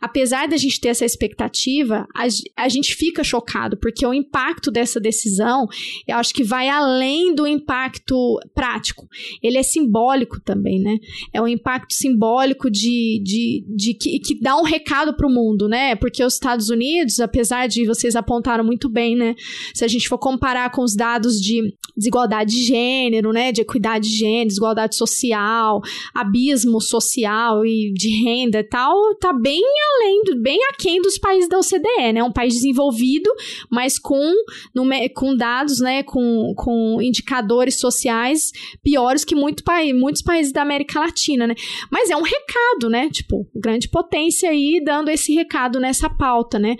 [0.04, 2.28] Apesar da gente ter essa expectativa, a,
[2.58, 5.66] a, gente fica chocado, porque o impacto dessa decisão,
[6.06, 9.08] eu acho que vai além do impacto prático.
[9.41, 10.97] Ele é simbólico também, né?
[11.32, 15.70] É um impacto simbólico de, de, de que, que dá um recado para o mundo,
[15.70, 15.95] né?
[15.95, 19.36] Porque os Estados Unidos, apesar de vocês apontaram muito bem, né?
[19.74, 23.54] Se a gente for comparar com os dados de desigualdade de gênero, né?
[23.54, 25.82] De equidade de gênero, desigualdade social,
[26.14, 29.64] abismo social e de renda e tal, tá bem
[29.96, 32.24] além, bem aquém dos países da OCDE, né?
[32.24, 33.30] Um país desenvolvido,
[33.70, 34.34] mas com,
[34.74, 34.84] no,
[35.14, 36.04] com dados, né?
[36.04, 38.52] Com, com indicadores sociais
[38.84, 39.64] piores que muito,
[39.96, 41.56] muitos países da América Latina, né?
[41.91, 43.10] Mas é um recado, né?
[43.10, 46.76] Tipo, grande potência aí dando esse recado nessa pauta, né?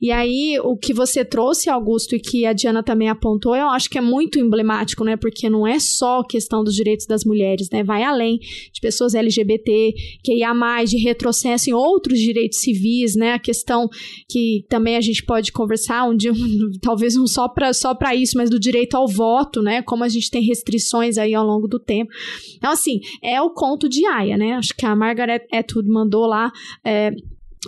[0.00, 3.88] E aí, o que você trouxe, Augusto, e que a Diana também apontou, eu acho
[3.88, 5.16] que é muito emblemático, né?
[5.16, 7.82] Porque não é só questão dos direitos das mulheres, né?
[7.82, 13.14] Vai além de pessoas LGBT, que ia mais, de retrocesso em outros direitos direitos civis,
[13.14, 13.32] né?
[13.32, 13.88] A questão
[14.28, 18.14] que também a gente pode conversar um dia, um, talvez um só para só para
[18.14, 19.82] isso, mas do direito ao voto, né?
[19.82, 22.12] Como a gente tem restrições aí ao longo do tempo.
[22.56, 24.52] Então, assim, é o conto de Aya, né?
[24.54, 26.50] Acho que a Margaret Atwood mandou lá
[26.84, 27.12] é,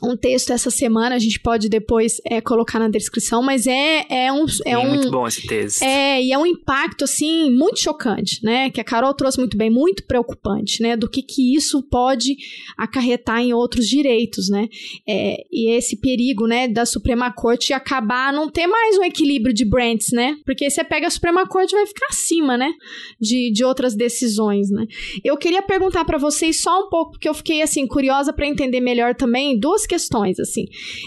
[0.00, 4.32] um texto essa semana, a gente pode depois é, colocar na descrição, mas é, é
[4.32, 4.46] um.
[4.64, 5.82] É, um, muito bom esse texto.
[5.82, 8.70] É, e é um impacto, assim, muito chocante, né?
[8.70, 10.96] Que a Carol trouxe muito bem, muito preocupante, né?
[10.96, 12.36] Do que, que isso pode
[12.78, 14.68] acarretar em outros direitos, né?
[15.06, 19.64] É, e esse perigo, né, da Suprema Corte acabar não ter mais um equilíbrio de
[19.64, 20.36] brands, né?
[20.46, 22.72] Porque você pega a Suprema Corte vai ficar acima, né?
[23.20, 24.86] De, de outras decisões, né?
[25.22, 28.80] Eu queria perguntar para vocês só um pouco, porque eu fiquei, assim, curiosa para entender
[28.80, 30.64] melhor também duas questões, assim,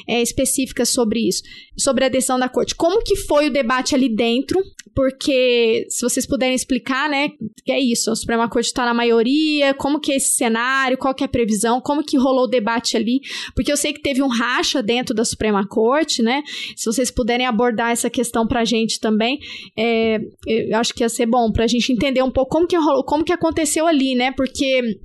[0.08, 1.44] é, específicas sobre isso,
[1.78, 2.76] sobre a decisão da corte.
[2.76, 4.62] Como que foi o debate ali dentro?
[4.96, 7.30] Porque, se vocês puderem explicar, né,
[7.66, 11.14] que é isso, a Suprema Corte está na maioria, como que é esse cenário, qual
[11.14, 13.20] que é a previsão, como que rolou o debate ali,
[13.54, 16.42] porque eu sei que teve um racha dentro da Suprema Corte, né,
[16.78, 19.38] se vocês puderem abordar essa questão pra gente também,
[19.78, 20.18] é,
[20.48, 23.26] eu acho que ia ser bom pra gente entender um pouco como que rolou, como
[23.26, 24.98] que aconteceu ali, né, porque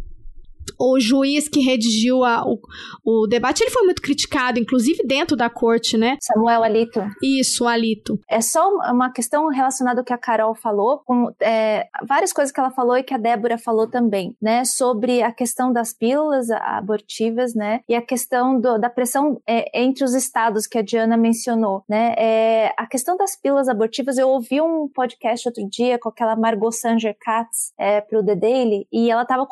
[0.80, 2.58] o juiz que redigiu a, o,
[3.04, 6.16] o debate, ele foi muito criticado, inclusive dentro da corte, né?
[6.22, 7.02] Samuel Alito.
[7.22, 8.18] Isso, Alito.
[8.28, 12.58] É só uma questão relacionada ao que a Carol falou, com é, várias coisas que
[12.58, 14.64] ela falou e que a Débora falou também, né?
[14.64, 17.80] Sobre a questão das pílulas abortivas, né?
[17.86, 22.14] E a questão do, da pressão é, entre os estados que a Diana mencionou, né?
[22.16, 26.72] É, a questão das pílulas abortivas, eu ouvi um podcast outro dia com aquela Margot
[26.72, 29.46] Sanger Katz é, pro The Daily, e ela estava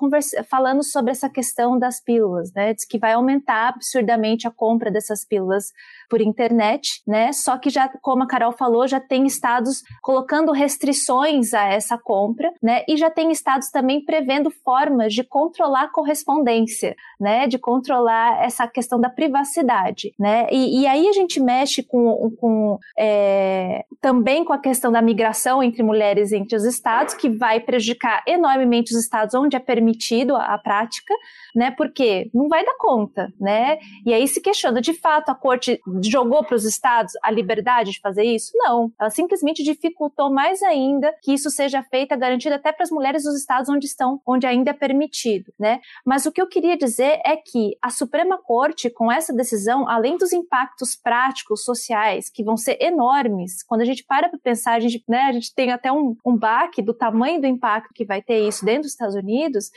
[0.48, 2.72] falando sobre essa questão das pílulas, né?
[2.72, 5.72] Diz que vai aumentar absurdamente a compra dessas pílulas
[6.08, 7.32] por internet, né?
[7.32, 12.52] Só que já, como a Carol falou, já tem estados colocando restrições a essa compra,
[12.62, 12.84] né?
[12.88, 17.46] E já tem estados também prevendo formas de controlar a correspondência, né?
[17.46, 20.46] De controlar essa questão da privacidade, né?
[20.50, 25.62] E, e aí a gente mexe com, com é, também com a questão da migração
[25.62, 30.54] entre mulheres entre os estados, que vai prejudicar enormemente os estados onde é permitido a,
[30.54, 31.14] a prática,
[31.58, 31.72] né?
[31.72, 33.80] Porque não vai dar conta, né?
[34.06, 38.00] E aí se questiona, de fato, a corte jogou para os estados a liberdade de
[38.00, 38.52] fazer isso?
[38.54, 38.92] Não.
[38.98, 43.34] Ela simplesmente dificultou mais ainda que isso seja feito, garantido até para as mulheres dos
[43.34, 45.80] estados onde estão, onde ainda é permitido, né?
[46.06, 50.16] Mas o que eu queria dizer é que a Suprema Corte, com essa decisão, além
[50.16, 54.80] dos impactos práticos, sociais, que vão ser enormes, quando a gente para para pensar, a
[54.80, 58.22] gente, né, a gente tem até um, um baque do tamanho do impacto que vai
[58.22, 59.72] ter isso dentro dos Estados Unidos,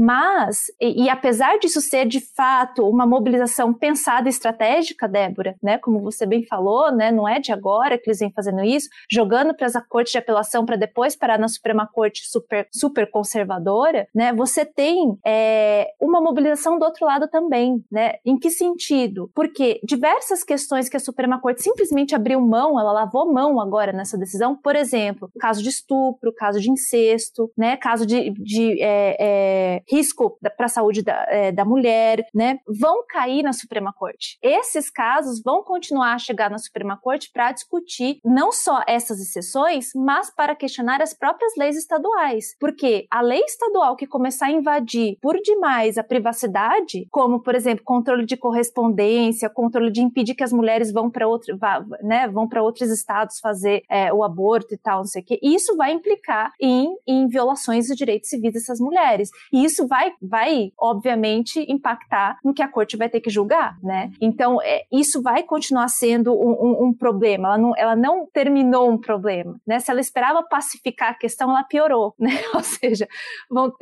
[0.00, 5.76] mas, e, e, apesar disso ser de fato uma mobilização pensada e estratégica, Débora, né,
[5.76, 9.54] como você bem falou, né, não é de agora que eles vêm fazendo isso, jogando
[9.54, 14.32] para a corte de apelação para depois parar na Suprema Corte super, super conservadora, né,
[14.32, 18.14] você tem é, uma mobilização do outro lado também, né?
[18.24, 19.30] Em que sentido?
[19.34, 24.16] Porque diversas questões que a Suprema Corte simplesmente abriu mão, ela lavou mão agora nessa
[24.16, 29.82] decisão, por exemplo, caso de estupro, caso de incesto, né, caso de, de é, é,
[29.90, 34.38] risco para a saúde da, é, da mulher, né, vão cair na Suprema Corte.
[34.42, 39.90] Esses casos vão continuar a chegar na Suprema Corte para discutir não só essas exceções,
[39.94, 42.56] mas para questionar as próprias leis estaduais.
[42.58, 47.84] Porque a lei estadual que começar a invadir por demais a privacidade, como, por exemplo,
[47.84, 51.58] controle de correspondência, controle de impedir que as mulheres vão para outro,
[52.02, 52.30] né,
[52.60, 56.52] outros estados fazer é, o aborto e tal, não sei o quê, isso vai implicar
[56.60, 59.30] em, em violações dos direitos civis dessas mulheres.
[59.52, 64.10] E isso vai, vai, obviamente, impactar no que a corte vai ter que julgar, né?
[64.20, 67.48] Então, é, isso vai continuar sendo um, um, um, problema.
[67.48, 69.78] Ela não, ela não terminou um problema, né?
[69.78, 72.32] Se ela esperava pacificar a questão, ela piorou, né?
[72.54, 73.08] Ou seja,
[73.48, 73.72] vão,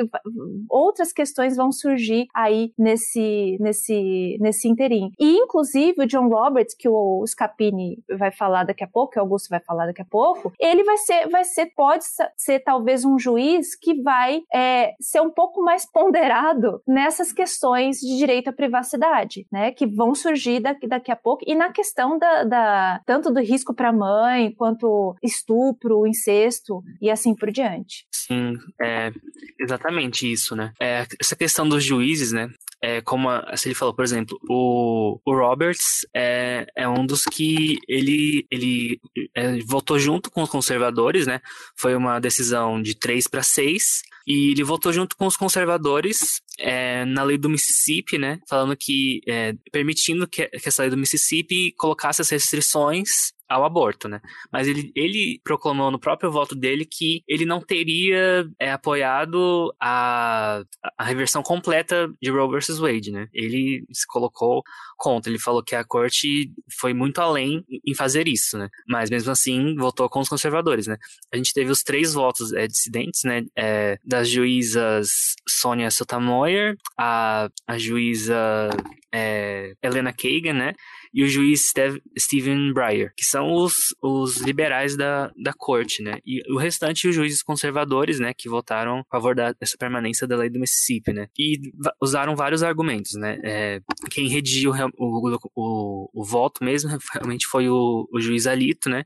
[0.68, 5.10] outras questões vão surgir aí nesse, nesse, nesse interim.
[5.18, 9.22] E, inclusive, o John Roberts, que o Scapini vai falar daqui a pouco, que o
[9.22, 12.04] Augusto vai falar daqui a pouco, ele vai ser, vai ser, pode
[12.36, 18.16] ser talvez um juiz que vai é, ser um pouco mais ponderado nessas questões de
[18.16, 22.44] direito à privacidade, né, que vão surgir daqui, daqui a pouco, e na questão da,
[22.44, 28.06] da tanto do risco para a mãe, quanto estupro, incesto e assim por diante.
[28.12, 29.12] Sim, é
[29.58, 30.72] exatamente isso, né?
[30.80, 32.50] É, essa questão dos juízes, né?
[32.80, 37.24] É, como a, se ele falou, por exemplo, o, o Roberts é, é um dos
[37.24, 39.00] que ele, ele
[39.34, 41.40] é, votou junto com os conservadores, né?
[41.76, 47.06] Foi uma decisão de 3 para 6, e ele votou junto com os conservadores é,
[47.06, 48.38] na lei do Mississippi, né?
[48.46, 54.08] Falando que, é, permitindo que, que essa lei do Mississippi colocasse as restrições ao aborto,
[54.08, 54.20] né?
[54.52, 60.62] Mas ele, ele proclamou no próprio voto dele que ele não teria é, apoiado a,
[60.96, 63.28] a reversão completa de Roe versus Wade, né?
[63.32, 64.62] Ele se colocou
[64.96, 68.68] contra, ele falou que a corte foi muito além em fazer isso, né?
[68.86, 70.96] Mas mesmo assim votou com os conservadores, né?
[71.32, 73.44] A gente teve os três votos é, dissidentes, né?
[73.56, 75.08] É, das juízas
[75.48, 78.68] Sonia Sotomayor, a, a juíza
[79.12, 80.74] é, Helena Kagan, né?
[81.12, 81.72] E o juiz
[82.18, 86.18] Stephen Breyer, que são os, os liberais da, da corte, né?
[86.26, 88.32] E o restante, os juízes conservadores, né?
[88.34, 91.28] Que votaram a favor da, dessa permanência da lei do Mississippi, né?
[91.38, 93.38] E usaram vários argumentos, né?
[93.42, 93.80] É,
[94.10, 99.04] quem redigiu o, o, o, o, voto mesmo realmente foi o, o juiz Alito, né?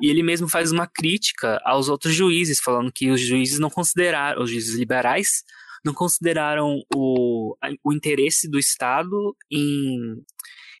[0.00, 4.42] E ele mesmo faz uma crítica aos outros juízes, falando que os juízes não consideraram,
[4.42, 5.42] os juízes liberais,
[5.84, 10.22] não consideraram o, o interesse do Estado em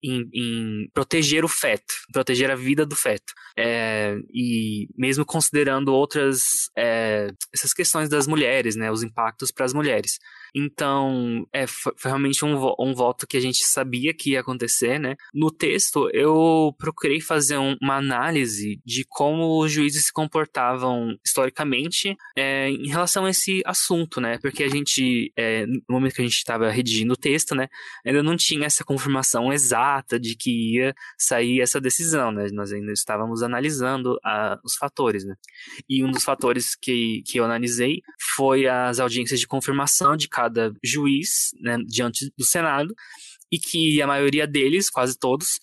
[0.02, 3.32] em, em proteger o feto, proteger a vida do feto.
[3.56, 6.42] É, e mesmo considerando outras
[6.76, 10.18] é, essas questões das mulheres, né, os impactos para as mulheres.
[10.54, 15.16] Então, é, foi, realmente um, um, voto que a gente sabia que ia acontecer, né?
[15.32, 22.16] No texto, eu procurei fazer um, uma análise de como os juízes se comportavam historicamente
[22.36, 24.38] é, em relação a esse assunto, né?
[24.38, 27.68] Porque a gente, é, no momento que a gente estava redigindo o texto, né,
[28.04, 32.48] ainda não tinha essa confirmação exata de que ia sair essa decisão, né?
[32.52, 35.34] Nós ainda estávamos analisando a, os fatores, né?
[35.88, 38.00] E um dos fatores que, que eu analisei
[38.36, 40.28] foi as audiências de confirmação de
[40.82, 42.94] juiz né, diante do Senado
[43.52, 45.58] e que a maioria deles, quase todos,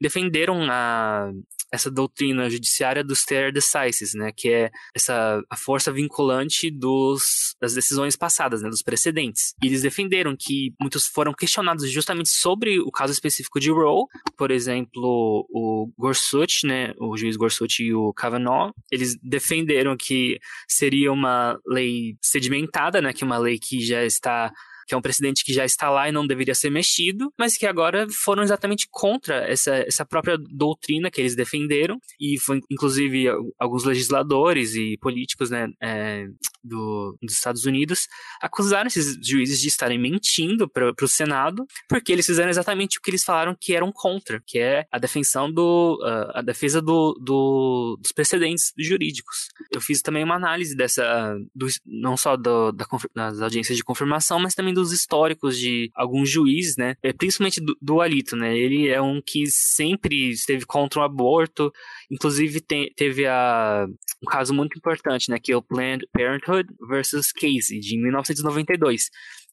[0.00, 1.30] defenderam a,
[1.72, 7.74] essa doutrina judiciária do stare decisis, né, que é essa a força vinculante dos, das
[7.74, 9.54] decisões passadas, né, dos precedentes.
[9.62, 14.04] E eles defenderam que muitos foram questionados justamente sobre o caso específico de Roe,
[14.36, 21.12] por exemplo, o Gorsuch, né, o juiz Gorsuch e o Kavanaugh, eles defenderam que seria
[21.12, 24.52] uma lei sedimentada, né, que é uma lei que já está
[24.90, 27.64] que é um precedente que já está lá e não deveria ser mexido, mas que
[27.64, 33.26] agora foram exatamente contra essa, essa própria doutrina que eles defenderam, e foi inclusive
[33.56, 36.26] alguns legisladores e políticos né, é,
[36.62, 38.06] do, dos Estados Unidos
[38.40, 43.10] acusaram esses juízes de estarem mentindo para o Senado, porque eles fizeram exatamente o que
[43.10, 47.98] eles falaram que eram contra, que é a defensão do uh, a defesa do, do,
[48.00, 49.48] dos precedentes jurídicos.
[49.72, 54.38] Eu fiz também uma análise dessa, do, não só do, da, das audiências de confirmação,
[54.40, 56.96] mas também do dos históricos de alguns juízes, né?
[57.02, 58.56] É, principalmente do, do Alito, né?
[58.56, 61.72] Ele é um que sempre esteve contra o aborto,
[62.10, 63.86] inclusive tem, teve a,
[64.22, 65.38] um caso muito importante, né?
[65.38, 66.49] Que é o Planned Parenthood
[66.80, 69.10] versus Casey, de 1992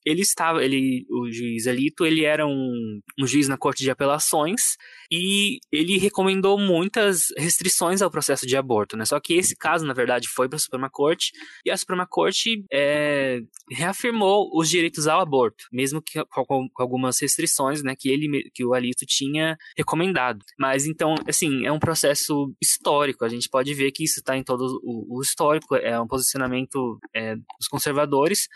[0.07, 4.77] ele estava, ele, o juiz Alito, ele era um, um juiz na Corte de Apelações
[5.11, 9.03] e ele recomendou muitas restrições ao processo de aborto, né?
[9.03, 11.33] Só que esse caso, na verdade, foi para a Suprema Corte
[11.65, 17.83] e a Suprema Corte é, reafirmou os direitos ao aborto, mesmo que com, algumas restrições,
[17.83, 17.93] né?
[17.93, 20.39] Que ele, que o Alito tinha recomendado.
[20.57, 23.25] Mas então, assim, é um processo histórico.
[23.25, 25.75] A gente pode ver que isso está em todo o, o histórico.
[25.75, 28.47] É um posicionamento é, dos conservadores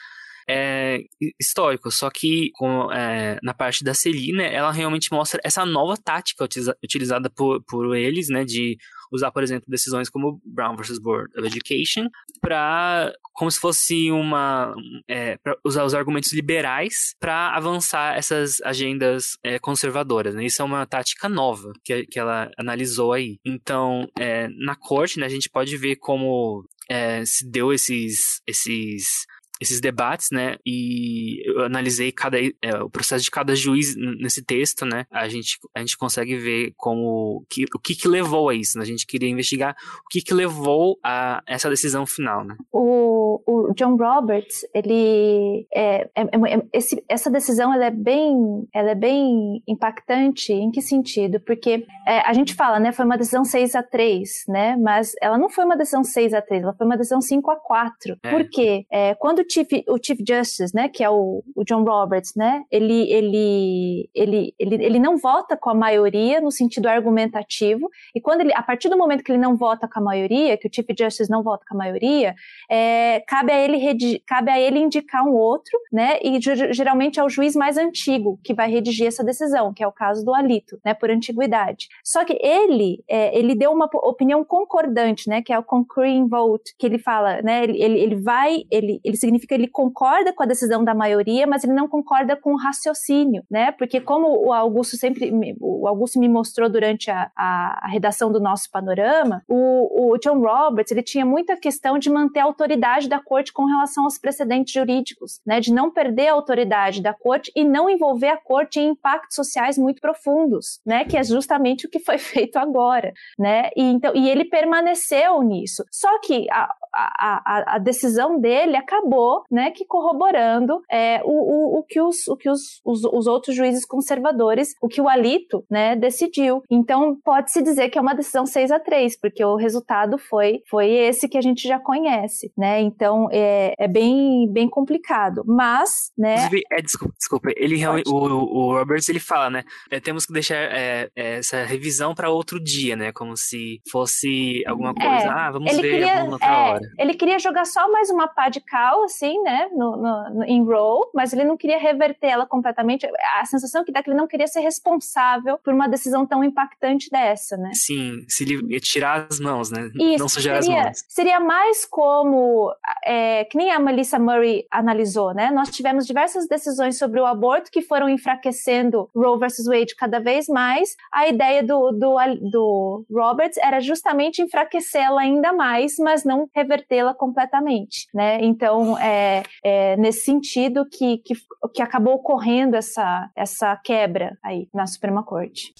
[0.48, 1.00] é,
[1.40, 6.44] histórico, só que com, é, na parte da Celina, ela realmente mostra essa nova tática
[6.44, 8.78] utiliza, utilizada por, por eles, né, de
[9.12, 12.08] usar, por exemplo, decisões como Brown versus Board of Education
[12.40, 14.74] para como se fosse uma
[15.08, 20.34] é, para usar os argumentos liberais para avançar essas agendas é, conservadoras.
[20.34, 20.46] Né?
[20.46, 23.40] Isso é uma tática nova que, que ela analisou aí.
[23.46, 29.26] Então, é, na corte, né, a gente pode ver como é, se deu esses esses
[29.62, 30.58] esses debates, né?
[30.66, 35.06] E eu analisei cada, é, o processo de cada juiz nesse texto, né?
[35.12, 38.78] A gente, a gente consegue ver como que, o que, que levou a isso.
[38.78, 38.84] Né?
[38.84, 42.56] A gente queria investigar o que, que levou a essa decisão final, né?
[42.72, 48.68] O, o John Roberts, ele é, é, é, é esse, essa decisão ela é bem,
[48.74, 50.54] ela é bem impactante.
[50.54, 51.40] Em que sentido?
[51.40, 52.92] Porque é, a gente fala, né?
[52.92, 54.76] Foi uma decisão 6 a 3 né?
[54.76, 57.56] Mas ela não foi uma decisão 6 a 3 ela foi uma decisão 5 a
[57.56, 58.86] 4 Por quê?
[59.20, 64.10] quando Chief, o Chief Justice, né, que é o, o, John Roberts, né, ele, ele,
[64.16, 68.64] ele, ele, ele não vota com a maioria no sentido argumentativo, e quando ele, a
[68.64, 71.44] partir do momento que ele não vota com a maioria, que o Chief Justice não
[71.44, 72.34] vota com a maioria,
[72.70, 73.80] é, cabe, a ele
[74.26, 76.40] cabe a ele indicar um outro, né, e
[76.72, 80.24] geralmente é o juiz mais antigo que vai redigir essa decisão, que é o caso
[80.24, 81.88] do Alito, né, por antiguidade.
[82.04, 86.74] Só que ele, é, ele deu uma opinião concordante, né, que é o concurring vote,
[86.78, 90.44] que ele fala, né, ele, ele, ele vai, ele, ele significa significa ele concorda com
[90.44, 93.72] a decisão da maioria, mas ele não concorda com o raciocínio, né?
[93.72, 98.40] Porque como o Augusto sempre, o Augusto me mostrou durante a, a, a redação do
[98.40, 103.20] nosso panorama, o, o, John Roberts ele tinha muita questão de manter a autoridade da
[103.20, 105.60] corte com relação aos precedentes jurídicos, né?
[105.60, 109.78] De não perder a autoridade da corte e não envolver a corte em impactos sociais
[109.78, 111.06] muito profundos, né?
[111.06, 113.70] Que é justamente o que foi feito agora, né?
[113.76, 115.84] E então e ele permaneceu nisso.
[115.92, 121.84] Só que a, a, a, decisão dele acabou, né, que corroborando é, o, o, o,
[121.84, 125.96] que, os, o que os, os, os, outros juízes conservadores, o que o Alito, né,
[125.96, 126.64] decidiu.
[126.70, 130.90] Então, pode-se dizer que é uma decisão 6 a 3 porque o resultado foi, foi
[130.92, 136.50] esse que a gente já conhece, né, então é, é bem, bem complicado, mas, né...
[136.72, 140.56] É, desculpa, desculpa, ele realmente, o, o Roberts, ele fala, né, é, temos que deixar
[140.56, 145.76] é, é essa revisão para outro dia, né, como se fosse alguma coisa, ah, vamos
[145.76, 146.90] ver queria, outra hora.
[146.98, 151.10] Ele queria jogar só mais uma pá de cal, assim, né, no, no, em Roe,
[151.14, 153.06] mas ele não queria reverter ela completamente.
[153.40, 156.44] A sensação que dá é que ele não queria ser responsável por uma decisão tão
[156.44, 157.72] impactante dessa, né?
[157.74, 159.90] Sim, se ele tirar as mãos, né?
[159.96, 161.06] Isso, não sujar seria, as mãos.
[161.08, 162.74] Seria mais como,
[163.06, 165.52] é, que nem a Melissa Murray analisou, né?
[165.52, 170.48] Nós tivemos diversas decisões sobre o aborto que foram enfraquecendo Roe versus Wade cada vez
[170.48, 170.96] mais.
[171.12, 172.16] A ideia do, do,
[172.50, 178.40] do Roberts era justamente enfraquecê-la ainda mais, mas não revertê-la completamente, né?
[178.42, 181.36] Então, é, é nesse sentido que, que,
[181.74, 185.74] que acabou ocorrendo essa, essa quebra aí na Suprema Corte.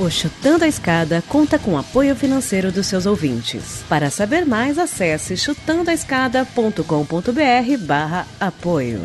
[0.00, 3.84] O Chutando a Escada conta com apoio financeiro dos seus ouvintes.
[3.86, 9.02] Para saber mais, acesse chutandoaescada.com.br barra apoio.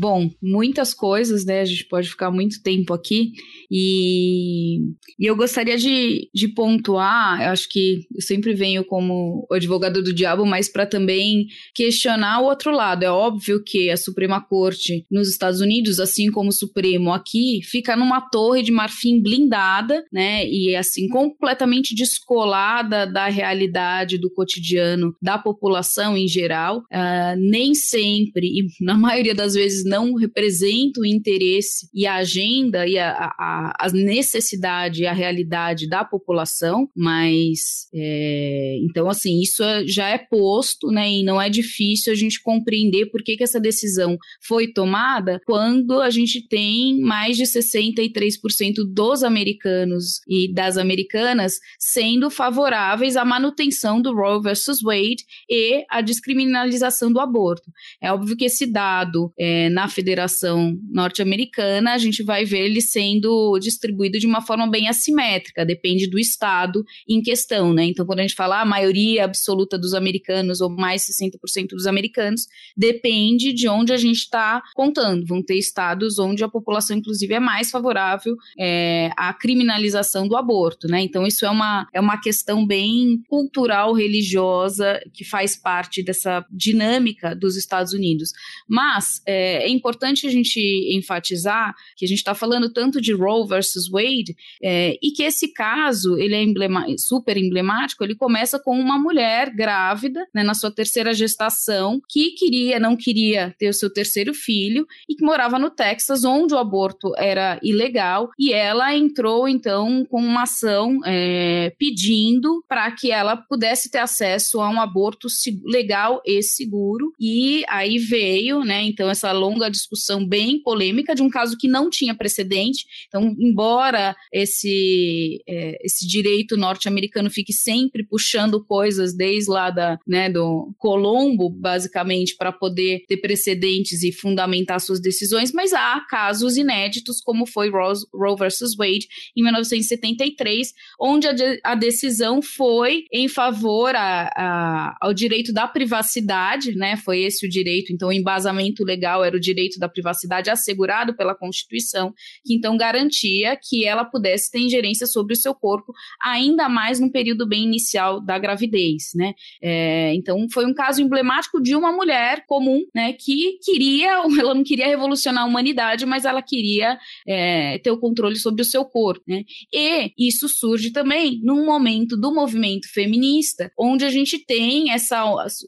[0.00, 1.60] Bom, muitas coisas, né?
[1.60, 3.32] A gente pode ficar muito tempo aqui.
[3.70, 4.78] E,
[5.18, 10.02] e eu gostaria de, de pontuar, eu acho que eu sempre venho como o advogado
[10.02, 13.02] do diabo, mas para também questionar o outro lado.
[13.02, 17.94] É óbvio que a Suprema Corte nos Estados Unidos, assim como o Supremo aqui, fica
[17.94, 20.48] numa torre de marfim blindada, né?
[20.48, 26.78] E assim, completamente descolada da realidade do cotidiano da população em geral.
[26.90, 32.86] Uh, nem sempre, e na maioria das vezes, não representa o interesse e a agenda
[32.86, 39.62] e a, a a, necessidade e a realidade da população, mas é, então assim isso
[39.62, 41.10] é, já é posto, né?
[41.10, 46.00] E não é difícil a gente compreender por que, que essa decisão foi tomada quando
[46.00, 54.00] a gente tem mais de 63% dos americanos e das americanas sendo favoráveis à manutenção
[54.00, 57.70] do Roe versus Wade e à descriminalização do aborto.
[58.00, 63.58] É óbvio que esse dado é, na Federação Norte-Americana a gente vai ver ele sendo
[63.58, 67.86] distribuído de uma forma bem assimétrica, depende do estado em questão, né?
[67.86, 72.46] Então, quando a gente fala a maioria absoluta dos americanos ou mais 60% dos americanos,
[72.76, 75.24] depende de onde a gente está contando.
[75.26, 80.88] Vão ter estados onde a população, inclusive, é mais favorável é, à criminalização do aborto,
[80.88, 81.00] né?
[81.00, 87.34] Então, isso é uma, é uma questão bem cultural, religiosa, que faz parte dessa dinâmica
[87.34, 88.30] dos Estados Unidos.
[88.68, 90.60] Mas é importante a gente
[90.94, 95.52] enfatizar que a gente está falando tanto de Roe versus Wade, é, e que esse
[95.52, 100.70] caso, ele é emblema, super emblemático, ele começa com uma mulher grávida, né, na sua
[100.70, 105.70] terceira gestação, que queria, não queria ter o seu terceiro filho, e que morava no
[105.70, 112.64] Texas, onde o aborto era ilegal, e ela entrou, então, com uma ação é, pedindo
[112.68, 115.28] para que ela pudesse ter acesso a um aborto
[115.64, 121.28] legal e seguro, e aí veio, né, então, essa longa discussão bem polêmica de um
[121.28, 128.64] caso que não tinha precedente, então, embora esse, é, esse direito norte-americano fique sempre puxando
[128.64, 135.00] coisas desde lá da, né, do Colombo, basicamente, para poder ter precedentes e fundamentar suas
[135.00, 141.32] decisões, mas há casos inéditos, como foi Rose, Roe versus Wade, em 1973, onde a,
[141.32, 146.96] de, a decisão foi em favor a, a, ao direito da privacidade, né?
[146.96, 151.34] Foi esse o direito, então o embasamento legal era o direito da privacidade assegurado pela
[151.34, 152.12] Constituição,
[152.44, 157.10] que então garantia que ela pudesse ter ingerência sobre o seu corpo, ainda mais no
[157.10, 159.34] período bem inicial da gravidez, né?
[159.62, 164.64] É, então foi um caso emblemático de uma mulher comum, né, que queria, ela não
[164.64, 169.22] queria revolucionar a humanidade, mas ela queria é, ter o controle sobre o seu corpo,
[169.26, 169.44] né?
[169.72, 175.20] E isso surge também num momento do movimento feminista, onde a gente tem essa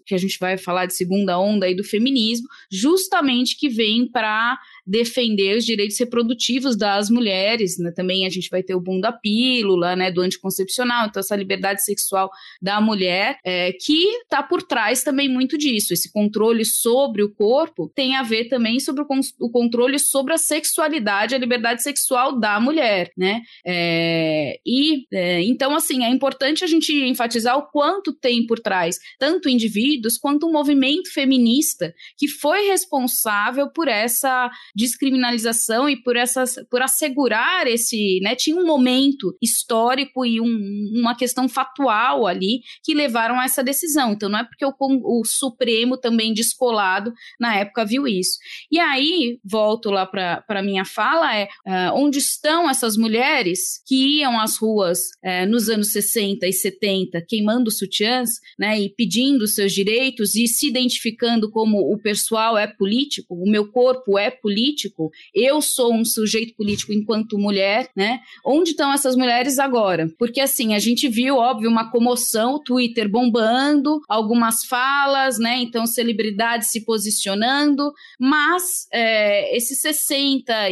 [0.06, 4.58] que a gente vai falar de segunda onda aí do feminismo, justamente que vem para
[4.86, 7.92] defender os direitos reprodutivos das mulheres, né?
[7.94, 10.10] Também a gente vai ter o boom da pílula, né?
[10.10, 12.30] Do anticoncepcional, então essa liberdade sexual
[12.60, 15.92] da mulher, é, que está por trás também muito disso.
[15.92, 19.06] Esse controle sobre o corpo tem a ver também sobre o,
[19.40, 23.40] o controle sobre a sexualidade, a liberdade sexual da mulher, né?
[23.66, 28.98] É, e é, então, assim, é importante a gente enfatizar o quanto tem por trás
[29.18, 36.56] tanto indivíduos quanto um movimento feminista que foi responsável por essa descriminalização e por essas
[36.70, 42.94] por assegurar esse, né, tinha um momento histórico e um, uma questão fatual ali que
[42.94, 44.12] levaram a essa decisão.
[44.12, 48.38] Então não é porque o, o Supremo também descolado na época viu isso.
[48.70, 54.40] E aí volto lá para minha fala é uh, onde estão essas mulheres que iam
[54.40, 60.34] às ruas uh, nos anos 60 e 70 queimando sutiãs, né, e pedindo seus direitos
[60.34, 65.60] e se identificando como o pessoal é político, o meu corpo é político político, eu
[65.60, 68.20] sou um sujeito político enquanto mulher, né?
[68.44, 70.08] Onde estão essas mulheres agora?
[70.18, 75.58] Porque assim, a gente viu, óbvio, uma comoção, o Twitter bombando, algumas falas, né?
[75.58, 80.70] Então, celebridades se posicionando, mas é, esses 65%,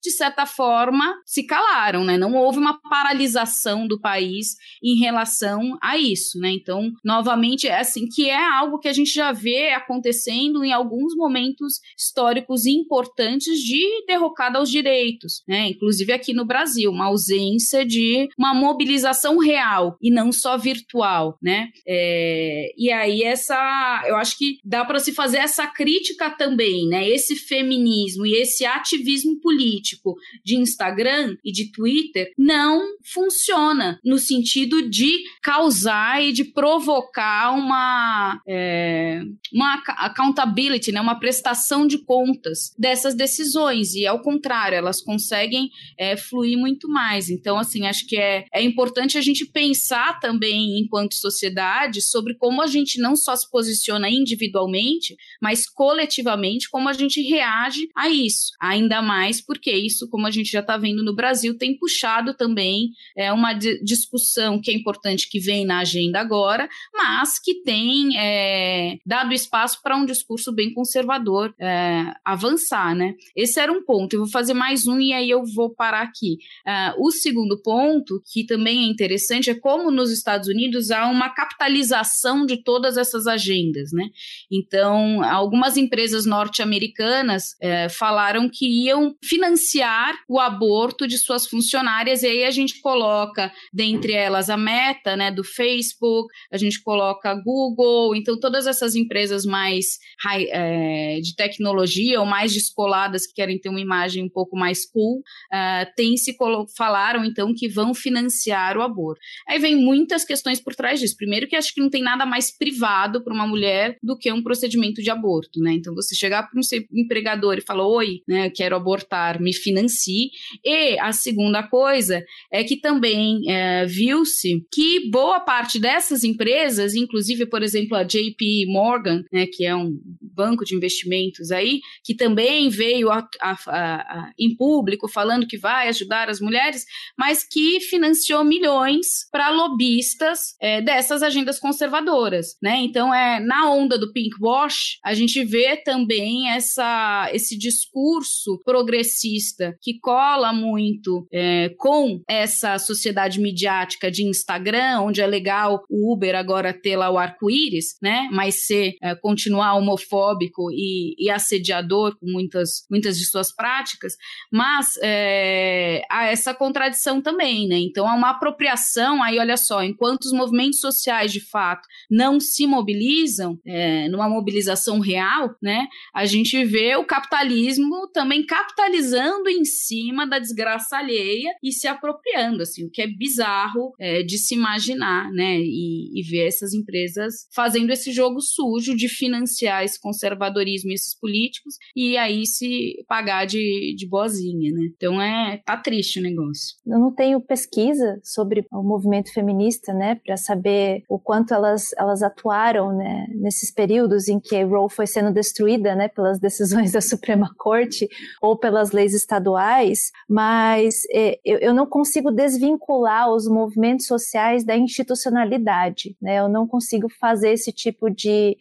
[0.00, 2.16] de certa forma, se calaram, né?
[2.16, 6.50] Não houve uma paralisação do país em relação a isso, né?
[6.52, 11.16] Então, novamente, é assim, que é algo que a gente já vê acontecendo em alguns
[11.16, 15.68] momentos históricos importantes de derrocada aos direitos, né?
[15.68, 21.68] Inclusive aqui no Brasil, uma ausência de uma mobilização real e não só virtual, né?
[21.86, 27.08] É, e aí essa, eu acho que dá para se fazer essa crítica também, né?
[27.08, 32.82] Esse feminismo e esse ativismo político de Instagram e de Twitter não
[33.12, 35.10] funciona no sentido de
[35.42, 41.00] causar e de provocar uma é, uma accountability, né?
[41.00, 47.30] Uma prestação de contas dessas decisões e ao contrário, elas conseguem é, fluir muito mais.
[47.30, 52.62] Então, assim, acho que é, é importante a gente pensar também enquanto sociedade sobre como
[52.62, 58.50] a gente não só se posiciona individualmente, mas coletivamente, como a gente reage a isso.
[58.60, 62.90] Ainda mais porque isso, como a gente já está vendo no Brasil, tem puxado também
[63.16, 68.98] é, uma discussão que é importante que vem na agenda agora, mas que tem é,
[69.04, 73.14] dado espaço para um discurso bem conservador é, avançar, né?
[73.36, 74.14] Esse era um ponto.
[74.14, 76.38] Eu vou fazer mais um e aí eu vou parar aqui.
[76.66, 81.28] Uh, o segundo ponto, que também é interessante, é como nos Estados Unidos há uma
[81.28, 84.08] capitalização de todas essas agendas, né?
[84.50, 92.26] Então, algumas empresas norte-americanas é, falaram que iam financiar o aborto de suas funcionárias, e
[92.26, 98.14] aí a gente coloca, dentre elas, a Meta, né, do Facebook, a gente coloca Google,
[98.14, 103.68] então todas essas empresas mais high, é, de tecnologia ou mais descoladas que querem ter
[103.68, 106.36] uma imagem um pouco mais cool, uh, tem se
[106.76, 109.20] falaram então que vão financiar o aborto.
[109.48, 111.16] Aí vem muitas questões por trás disso.
[111.16, 114.42] Primeiro que acho que não tem nada mais privado para uma mulher do que um
[114.42, 115.72] procedimento de aborto, né?
[115.72, 120.30] Então você chegar para um empregador e falar, oi, né, quero abortar, me financie.
[120.64, 122.22] E a segunda coisa
[122.52, 128.66] é que também é, viu-se que boa parte dessas empresas, inclusive, por exemplo, a JP
[128.68, 129.98] Morgan, né, que é um
[130.34, 135.88] banco de investimentos aí, que também veio a, a, a, em público falando que vai
[135.88, 136.84] ajudar as mulheres,
[137.18, 142.76] mas que financiou milhões para lobistas é, dessas agendas conservadoras, né?
[142.80, 149.74] Então é na onda do pink wash a gente vê também essa esse discurso progressista
[149.80, 156.34] que cola muito é, com essa sociedade midiática de Instagram, onde é legal o Uber
[156.34, 158.28] agora ter lá o arco-íris, né?
[158.30, 164.16] Mas ser é, continuar homofóbico e, e, assediador com muitas muitas de suas práticas,
[164.50, 167.78] mas é, há essa contradição também, né?
[167.78, 172.66] Então há uma apropriação aí, olha só, enquanto os movimentos sociais de fato não se
[172.66, 175.86] mobilizam é, numa mobilização real, né?
[176.14, 182.62] A gente vê o capitalismo também capitalizando em cima da desgraça alheia e se apropriando,
[182.62, 185.58] assim, o que é bizarro é, de se imaginar, né?
[185.58, 191.18] E, e ver essas empresas fazendo esse jogo sujo de financiar esse conservadorismo e esses
[191.18, 194.88] políticos e aí se pagar de, de boazinha, né?
[194.96, 196.76] Então é tá triste o negócio.
[196.86, 202.22] Eu não tenho pesquisa sobre o movimento feminista, né, para saber o quanto elas, elas
[202.22, 207.52] atuaram, né, nesses períodos em que Roe foi sendo destruída, né, pelas decisões da Suprema
[207.56, 208.08] Corte
[208.40, 214.76] ou pelas leis estaduais, mas é, eu, eu não consigo desvincular os movimentos sociais da
[214.76, 218.56] institucionalidade, né, eu não consigo fazer esse tipo de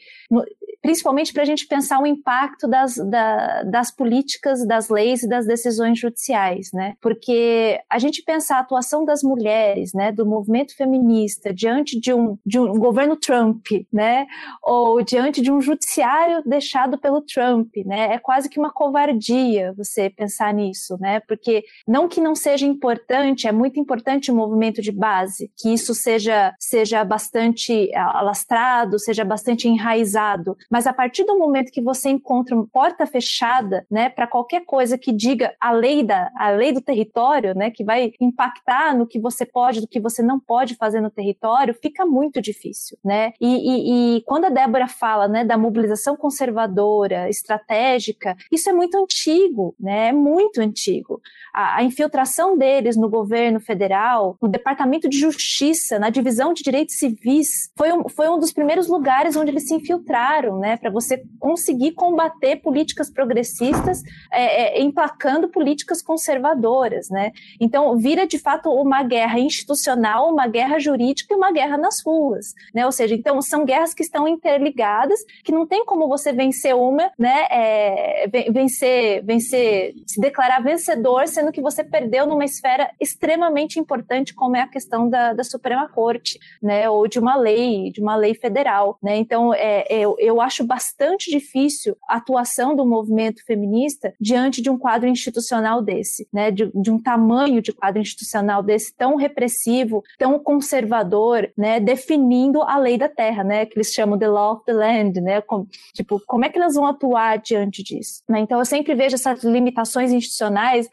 [0.81, 5.45] principalmente para a gente pensar o impacto das, da, das políticas, das leis e das
[5.45, 6.95] decisões judiciais, né?
[7.01, 12.37] Porque a gente pensar a atuação das mulheres, né, do movimento feminista diante de um,
[12.45, 14.25] de um governo Trump, né,
[14.63, 20.09] ou diante de um judiciário deixado pelo Trump, né, é quase que uma covardia você
[20.09, 21.19] pensar nisso, né?
[21.21, 25.93] Porque não que não seja importante, é muito importante o movimento de base, que isso
[25.93, 32.55] seja seja bastante alastrado, seja bastante enraizado, mas a partir do momento que você encontra
[32.55, 36.81] uma porta fechada, né, para qualquer coisa que diga a lei da a lei do
[36.81, 41.01] território, né, que vai impactar no que você pode, do que você não pode fazer
[41.01, 43.33] no território, fica muito difícil, né?
[43.39, 48.95] E, e, e quando a Débora fala, né, da mobilização conservadora, estratégica, isso é muito
[48.97, 50.09] antigo, né?
[50.09, 51.21] É muito antigo.
[51.53, 56.95] A, a infiltração deles no governo federal, no Departamento de Justiça, na divisão de direitos
[56.95, 60.77] civis, foi um, foi um dos primeiros lugares onde eles se infiltraram né?
[60.77, 67.31] Para você conseguir combater políticas progressistas, é, é, emplacando políticas conservadoras, né?
[67.59, 72.53] Então vira de fato uma guerra institucional, uma guerra jurídica e uma guerra nas ruas,
[72.73, 72.85] né?
[72.85, 77.11] Ou seja, então são guerras que estão interligadas, que não tem como você vencer uma,
[77.17, 77.47] né?
[77.49, 84.55] É, vencer, vencer, se declarar vencedor, sendo que você perdeu numa esfera extremamente importante, como
[84.55, 86.89] é a questão da, da Suprema Corte, né?
[86.89, 89.17] Ou de uma lei, de uma lei federal, né?
[89.17, 94.69] Então, é, é, eu, eu acho bastante difícil a atuação do movimento feminista diante de
[94.69, 96.51] um quadro institucional desse, né?
[96.51, 101.79] De, de um tamanho de quadro institucional desse tão repressivo, tão conservador, né?
[101.79, 103.65] Definindo a lei da terra, né?
[103.65, 105.41] Que eles chamam the law of the land, né?
[105.41, 108.23] Como, tipo, como é que elas vão atuar diante disso?
[108.27, 108.39] Né?
[108.39, 110.89] Então, eu sempre vejo essas limitações institucionais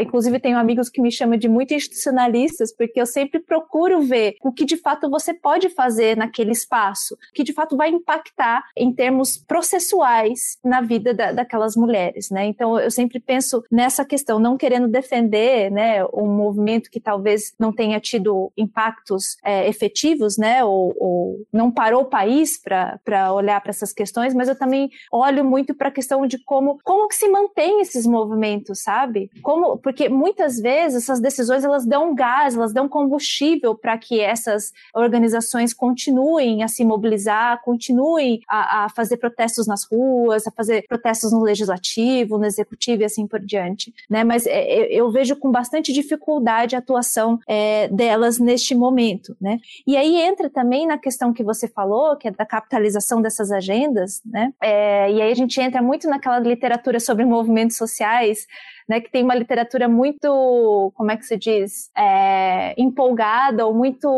[0.00, 4.52] Inclusive, tenho amigos que me chamam de muito institucionalistas, porque eu sempre procuro ver o
[4.52, 8.92] que de fato você pode fazer naquele espaço, o que de fato vai impactar em
[8.92, 12.46] termos processuais na vida da, daquelas mulheres, né?
[12.46, 17.72] Então, eu sempre penso nessa questão, não querendo defender, né, um movimento que talvez não
[17.72, 23.70] tenha tido impactos é, efetivos, né, ou, ou, não parou o país para olhar para
[23.70, 27.28] essas questões, mas eu também olho muito para a questão de como, como que se
[27.28, 29.30] mantém esses movimentos, sabe?
[29.42, 34.20] Como como, porque muitas vezes essas decisões elas dão gás, elas dão combustível para que
[34.20, 40.84] essas organizações continuem a se mobilizar, continuem a, a, fazer protestos nas ruas, a fazer
[40.86, 44.22] protestos no legislativo, no executivo e assim por diante, né?
[44.22, 49.58] Mas é, eu vejo com bastante dificuldade a atuação é, delas neste momento, né?
[49.86, 54.22] E aí entra também na questão que você falou, que é da capitalização dessas agendas,
[54.24, 54.52] né?
[54.62, 58.46] É, e aí a gente entra muito naquela literatura sobre movimentos sociais
[58.88, 64.08] né, que tem uma literatura muito, como é que se diz, é, empolgada ou muito,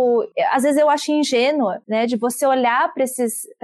[0.52, 3.04] às vezes eu acho ingênua, né, de você olhar para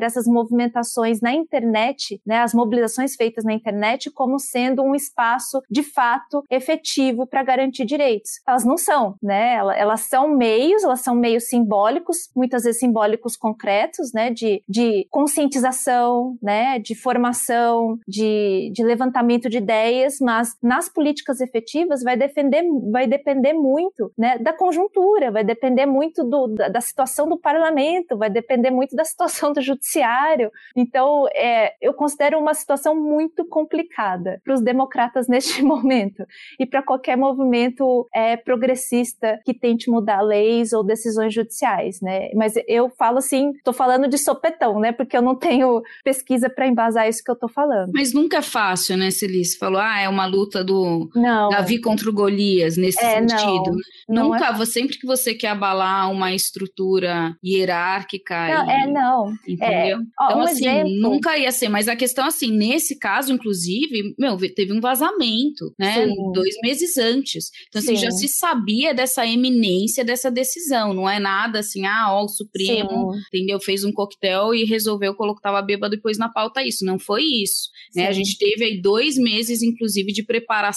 [0.06, 5.82] essas movimentações na internet, né, as mobilizações feitas na internet como sendo um espaço de
[5.82, 8.40] fato efetivo para garantir direitos.
[8.46, 14.12] Elas não são, né, elas, são meios, elas são meios simbólicos, muitas vezes simbólicos concretos,
[14.12, 21.42] né, de, de conscientização, né, de formação, de, de levantamento de ideias, mas nas políticas
[21.42, 26.80] efetivas vai, defender, vai depender muito né, da conjuntura, vai depender muito do, da, da,
[26.80, 30.50] situação do parlamento, vai depender muito da situação do judiciário.
[30.74, 36.24] Então, é, eu considero uma situação muito complicada para os democratas neste momento
[36.58, 42.30] e para qualquer movimento é, progressista que tente mudar leis ou decisões judiciais, né?
[42.34, 44.92] Mas eu falo assim, estou falando de sopetão, né?
[44.92, 47.90] Porque eu não tenho pesquisa para embasar isso que eu estou falando.
[47.92, 49.58] Mas nunca é fácil, né, Celice?
[49.58, 51.48] Falou, ah, é uma luta do não.
[51.48, 53.76] Davi contra o Golias, nesse é, sentido.
[54.08, 54.66] Não, Nunca, não é...
[54.66, 58.48] sempre que você quer abalar uma estrutura hierárquica.
[58.48, 59.32] Não, e, é, não.
[59.46, 59.66] Entendeu?
[59.68, 60.02] É.
[60.20, 61.00] Ó, então, um assim, exemplo.
[61.00, 61.68] nunca ia ser.
[61.68, 66.06] Mas a questão, assim, nesse caso, inclusive, meu, teve um vazamento, né?
[66.06, 66.14] Sim.
[66.32, 67.50] Dois meses antes.
[67.68, 68.02] Então, assim, Sim.
[68.02, 70.92] já se sabia dessa eminência dessa decisão.
[70.94, 73.20] Não é nada assim, ah, ó, o Supremo, Sim.
[73.28, 73.60] entendeu?
[73.60, 76.84] Fez um coquetel e resolveu colocar, tava bêbado e pôs na pauta isso.
[76.84, 77.70] Não foi isso.
[77.94, 78.06] Né?
[78.06, 80.75] A gente teve aí dois meses, inclusive, de preparação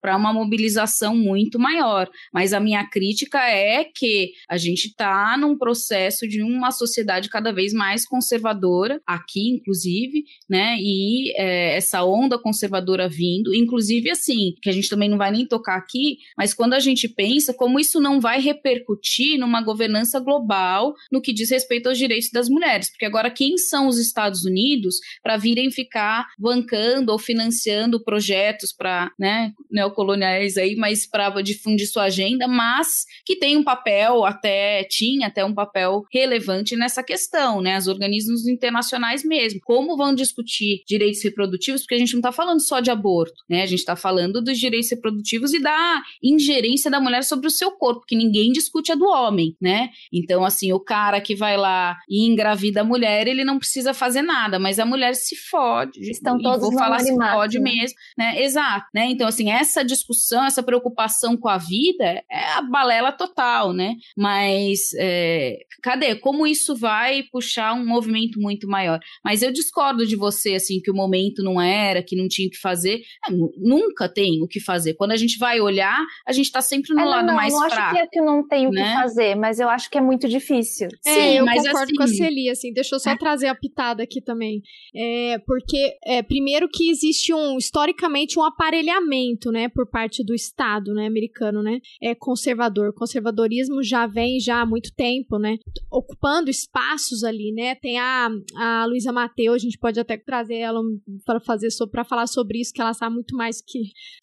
[0.00, 2.08] para uma mobilização muito maior.
[2.32, 7.52] Mas a minha crítica é que a gente está num processo de uma sociedade cada
[7.52, 10.76] vez mais conservadora, aqui inclusive, né?
[10.78, 15.46] E é, essa onda conservadora vindo, inclusive assim, que a gente também não vai nem
[15.46, 20.94] tocar aqui, mas quando a gente pensa como isso não vai repercutir numa governança global
[21.10, 24.96] no que diz respeito aos direitos das mulheres, porque agora quem são os Estados Unidos
[25.22, 29.25] para virem ficar bancando ou financiando projetos para, né,
[29.70, 35.44] neocoloniais aí, mas para difundir sua agenda, mas que tem um papel até tinha até
[35.44, 37.78] um papel relevante nessa questão, né?
[37.78, 42.60] Os organismos internacionais mesmo, como vão discutir direitos reprodutivos, porque a gente não está falando
[42.60, 43.62] só de aborto, né?
[43.62, 47.70] A gente está falando dos direitos reprodutivos e da ingerência da mulher sobre o seu
[47.72, 49.90] corpo, que ninguém discute a do homem, né?
[50.12, 54.22] Então, assim, o cara que vai lá e engravida a mulher, ele não precisa fazer
[54.22, 56.00] nada, mas a mulher se fode.
[56.10, 57.70] Estão todos vou falar se fode né?
[57.70, 58.42] mesmo, né?
[58.42, 59.06] Exato, né?
[59.16, 63.94] Então, assim, essa discussão, essa preocupação com a vida é a balela total, né?
[64.14, 66.16] Mas é, cadê?
[66.16, 69.00] Como isso vai puxar um movimento muito maior?
[69.24, 72.50] Mas eu discordo de você, assim, que o momento não era, que não tinha o
[72.50, 73.00] que fazer.
[73.26, 74.92] É, nunca tem o que fazer.
[74.94, 77.60] Quando a gente vai olhar, a gente tá sempre no é, lado não, mais não
[77.60, 77.74] fraco.
[77.74, 78.84] Não acho que, é que não tem o né?
[78.84, 80.88] que fazer, mas eu acho que é muito difícil.
[81.06, 81.94] É, Sim, eu concordo assim...
[81.94, 83.16] com a assim Celi, assim, deixa eu só é.
[83.16, 84.60] trazer a pitada aqui também.
[84.94, 90.34] É, porque, é, primeiro que existe um, historicamente, um aparelhamento aparelhamento, né, por parte do
[90.34, 92.92] Estado, né, americano, né, é conservador.
[92.92, 95.56] Conservadorismo já vem já há muito tempo, né,
[95.90, 97.74] ocupando espaços ali, né.
[97.76, 100.80] Tem a, a Luísa Mateu, a gente pode até trazer ela
[101.24, 103.78] para fazer para falar sobre isso, que ela sabe muito mais que,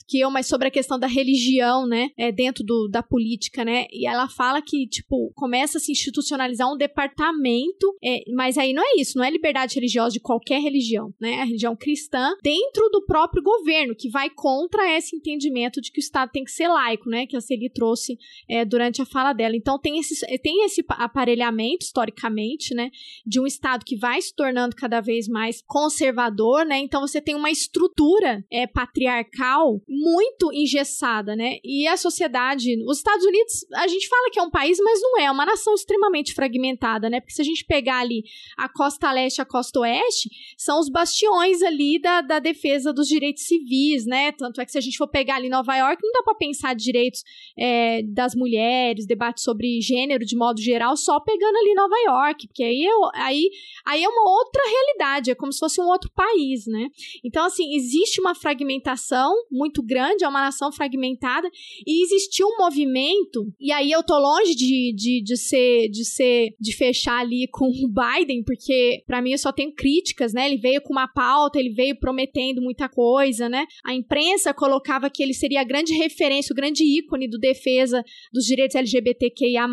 [0.08, 3.86] que eu, mas sobre a questão da religião, né, é, dentro do, da política, né,
[3.92, 8.84] e ela fala que, tipo, começa a se institucionalizar um departamento, é, mas aí não
[8.84, 13.06] é isso, não é liberdade religiosa de qualquer religião, né, a religião cristã dentro do
[13.06, 17.10] próprio governo, que vai contra esse entendimento de que o Estado tem que ser laico,
[17.10, 18.18] né, que a Celi trouxe
[18.50, 19.56] é, durante a fala dela.
[19.56, 22.90] Então tem esse, tem esse aparelhamento, historicamente, né,
[23.26, 27.36] de um Estado que vai se tornando cada vez mais conservador, né, então você tem
[27.36, 34.08] uma estrutura é, patriarcal muito engessada, né, e a sociedade, os Estados Unidos, a gente
[34.08, 37.34] fala que é um país, mas não é, é uma nação extremamente fragmentada, né, porque
[37.34, 38.24] se a gente pegar ali
[38.58, 43.44] a costa leste a costa oeste, são os bastiões ali da, da defesa dos direitos
[43.44, 44.32] civis, né?
[44.32, 46.76] Tanto é que se a gente for pegar ali Nova York, não dá para pensar
[46.76, 47.24] direitos
[47.58, 52.64] é, das mulheres, debate sobre gênero de modo geral, só pegando ali Nova York, porque
[52.64, 53.50] aí, eu, aí,
[53.86, 56.90] aí é uma outra realidade, é como se fosse um outro país, né?
[57.24, 61.50] Então, assim, existe uma fragmentação muito grande, é uma nação fragmentada,
[61.86, 66.56] e existiu um movimento, e aí eu tô longe de, de, de ser, de ser,
[66.60, 70.46] de fechar ali com o Biden, porque para mim eu só tenho críticas, né?
[70.46, 73.66] Ele veio com uma pauta, ele veio prometendo muita coisa, né?
[73.84, 78.46] A imprensa colocava que ele seria a grande referência, o grande ícone do defesa dos
[78.46, 79.68] direitos LGBTQIA+,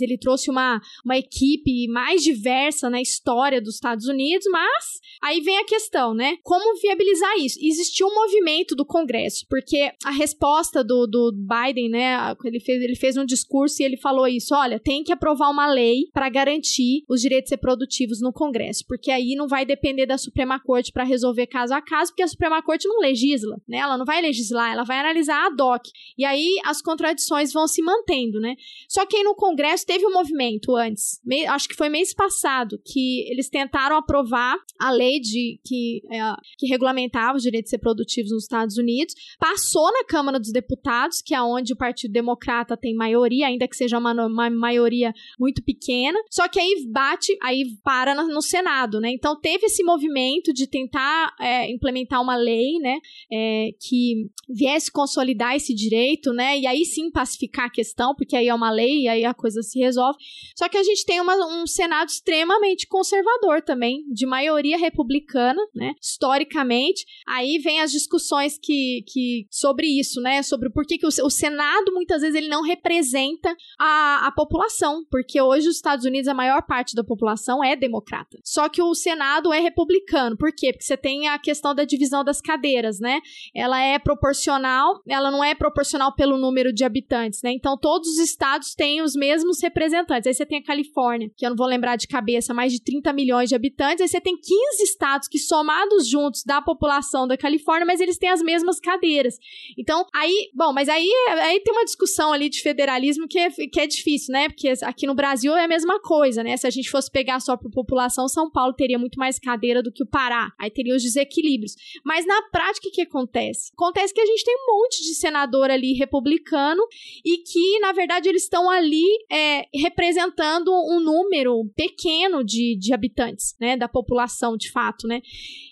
[0.00, 5.58] ele trouxe uma, uma equipe mais diversa na história dos Estados Unidos, mas aí vem
[5.58, 6.36] a questão, né?
[6.42, 7.58] Como viabilizar isso?
[7.60, 12.96] Existiu um movimento do Congresso, porque a resposta do, do Biden, né, ele fez, ele
[12.96, 17.04] fez um discurso e ele falou isso, olha, tem que aprovar uma lei para garantir
[17.08, 21.46] os direitos reprodutivos no Congresso, porque aí não vai depender da Suprema Corte para resolver
[21.46, 23.78] caso a caso, porque a Suprema Corte não legisla, né?
[23.78, 25.88] Ela não vai legislar, ela vai analisar a DOC.
[26.18, 28.54] E aí as contradições vão se mantendo, né?
[28.88, 33.30] Só que aí no Congresso teve um movimento antes, acho que foi mês passado, que
[33.30, 36.18] eles tentaram aprovar a lei de que, é,
[36.58, 41.42] que regulamentava os direitos reprodutivos nos Estados Unidos, passou na Câmara dos Deputados, que é
[41.42, 46.48] onde o Partido Democrata tem maioria, ainda que seja uma, uma maioria muito pequena, só
[46.48, 49.10] que aí bate, aí para no Senado, né?
[49.10, 52.98] Então teve esse movimento de tentar é, implementar uma lei, né,
[53.30, 54.15] é, que
[54.48, 58.70] viesse consolidar esse direito, né, e aí sim pacificar a questão, porque aí é uma
[58.70, 60.18] lei e aí a coisa se resolve.
[60.56, 65.94] Só que a gente tem uma, um Senado extremamente conservador também, de maioria republicana, né,
[66.00, 67.04] historicamente.
[67.28, 71.30] Aí vem as discussões que, que sobre isso, né, sobre por que, que o, o
[71.30, 76.34] Senado muitas vezes ele não representa a, a população, porque hoje os Estados Unidos a
[76.34, 78.38] maior parte da população é democrata.
[78.44, 80.36] Só que o Senado é republicano.
[80.36, 80.72] Por quê?
[80.72, 83.20] Porque você tem a questão da divisão das cadeiras, né?
[83.54, 87.52] Ela é proporcional, ela não é proporcional pelo número de habitantes, né?
[87.52, 90.26] Então todos os estados têm os mesmos representantes.
[90.26, 93.12] Aí você tem a Califórnia, que eu não vou lembrar de cabeça, mais de 30
[93.12, 94.00] milhões de habitantes.
[94.00, 98.30] Aí você tem 15 estados que somados juntos da população da Califórnia, mas eles têm
[98.30, 99.38] as mesmas cadeiras.
[99.78, 103.80] Então, aí, bom, mas aí, aí tem uma discussão ali de federalismo que é, que
[103.80, 104.48] é difícil, né?
[104.48, 106.56] Porque aqui no Brasil é a mesma coisa, né?
[106.56, 109.92] Se a gente fosse pegar só por população, São Paulo teria muito mais cadeira do
[109.92, 110.52] que o Pará.
[110.58, 111.74] Aí teria os desequilíbrios.
[112.04, 113.72] Mas na prática, o que acontece?
[113.86, 116.82] Acontece que a gente tem um monte de senador ali republicano
[117.24, 123.54] e que, na verdade, eles estão ali é, representando um número pequeno de, de habitantes,
[123.60, 123.76] né?
[123.76, 125.22] Da população, de fato, né?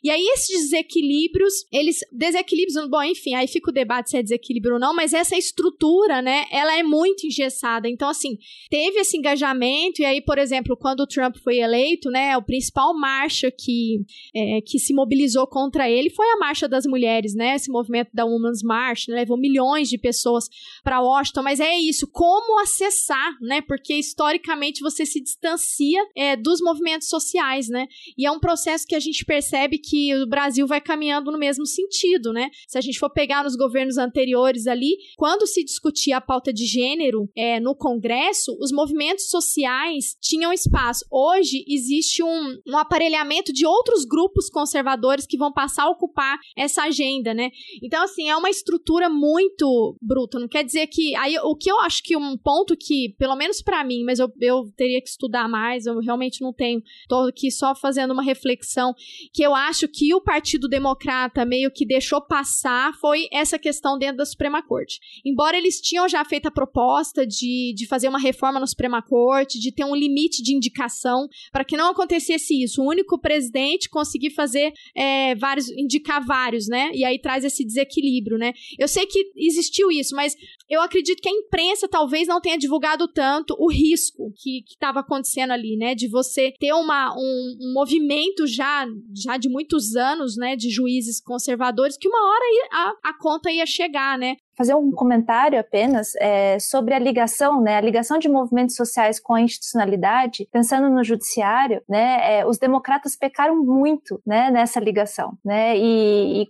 [0.02, 1.98] E aí, esses desequilíbrios, eles.
[2.12, 6.22] Desequilíbrios, bom, enfim, aí fica o debate se é desequilíbrio ou não, mas essa estrutura,
[6.22, 6.44] né?
[6.52, 7.88] Ela é muito engessada.
[7.88, 8.38] Então, assim,
[8.70, 12.36] teve esse engajamento, e aí, por exemplo, quando o Trump foi eleito, né?
[12.36, 14.04] O principal marcha que,
[14.34, 17.56] é, que se mobilizou contra ele foi a Marcha das Mulheres, né?
[17.56, 19.16] Esse movimento da Women's March, né?
[19.16, 20.48] levou milhões de pessoas
[20.82, 23.60] para Washington, mas é isso, como acessar, né?
[23.62, 27.86] Porque historicamente você se distancia é, dos movimentos sociais, né?
[28.16, 31.66] E é um processo que a gente percebe que o Brasil vai caminhando no mesmo
[31.66, 32.50] sentido, né?
[32.66, 36.66] Se a gente for pegar nos governos anteriores ali, quando se discutia a pauta de
[36.66, 41.04] gênero é, no Congresso, os movimentos sociais tinham espaço.
[41.10, 46.82] Hoje existe um, um aparelhamento de outros grupos conservadores que vão passar a ocupar essa
[46.82, 47.50] agenda, né?
[47.82, 50.38] Então, assim, é uma estrutura muito bruta.
[50.38, 51.14] Não quer dizer que.
[51.16, 54.28] Aí, o que eu acho que um ponto que, pelo menos para mim, mas eu,
[54.40, 56.82] eu teria que estudar mais, eu realmente não tenho.
[57.08, 58.94] Tô aqui só fazendo uma reflexão,
[59.32, 64.18] que eu acho que o Partido Democrata meio que deixou passar foi essa questão dentro
[64.18, 64.98] da Suprema Corte.
[65.24, 69.60] Embora eles tinham já feito a proposta de, de fazer uma reforma na Suprema Corte,
[69.60, 72.82] de ter um limite de indicação, para que não acontecesse isso.
[72.82, 76.90] O único presidente conseguir fazer é, vários, indicar vários, né?
[76.94, 78.52] E aí traz esse desequilíbrio desequilíbrio, né?
[78.78, 80.34] Eu sei que existiu isso, mas
[80.68, 85.52] eu acredito que a imprensa talvez não tenha divulgado tanto o risco que estava acontecendo
[85.52, 85.94] ali, né?
[85.94, 90.56] De você ter uma, um, um, movimento já, já de muitos anos, né?
[90.56, 94.36] De juízes conservadores, que uma hora a, a conta ia chegar, né?
[94.56, 99.34] Fazer um comentário apenas é, sobre a ligação, né, a ligação de movimentos sociais com
[99.34, 105.76] a institucionalidade, pensando no judiciário, né, é, os democratas pecaram muito, né, nessa ligação, né,
[105.76, 106.48] e, e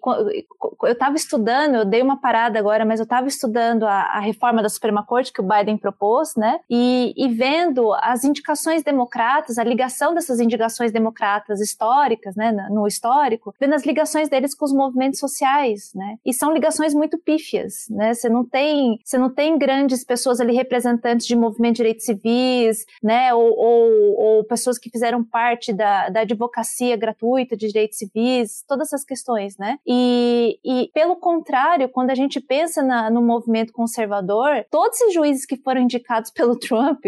[0.82, 4.62] eu estava estudando, eu dei uma parada agora, mas eu estava estudando a, a, reforma
[4.62, 9.64] da Suprema Corte que o Biden propôs, né, e, e vendo as indicações democratas, a
[9.64, 15.18] ligação dessas indicações democratas históricas, né, no histórico, vendo as ligações deles com os movimentos
[15.18, 18.12] sociais, né, e são ligações muito pífias, né?
[18.12, 22.84] Você não tem, você não tem grandes pessoas ali representantes de movimento de direitos civis,
[23.02, 23.32] né?
[23.32, 28.88] Ou, ou, ou pessoas que fizeram parte da, da advocacia gratuita de direitos civis, todas
[28.88, 29.78] essas questões, né?
[29.86, 35.46] E, e pelo contrário, quando a gente pensa na, no movimento conservador, todos esses juízes
[35.46, 37.04] que foram indicados pelo Trump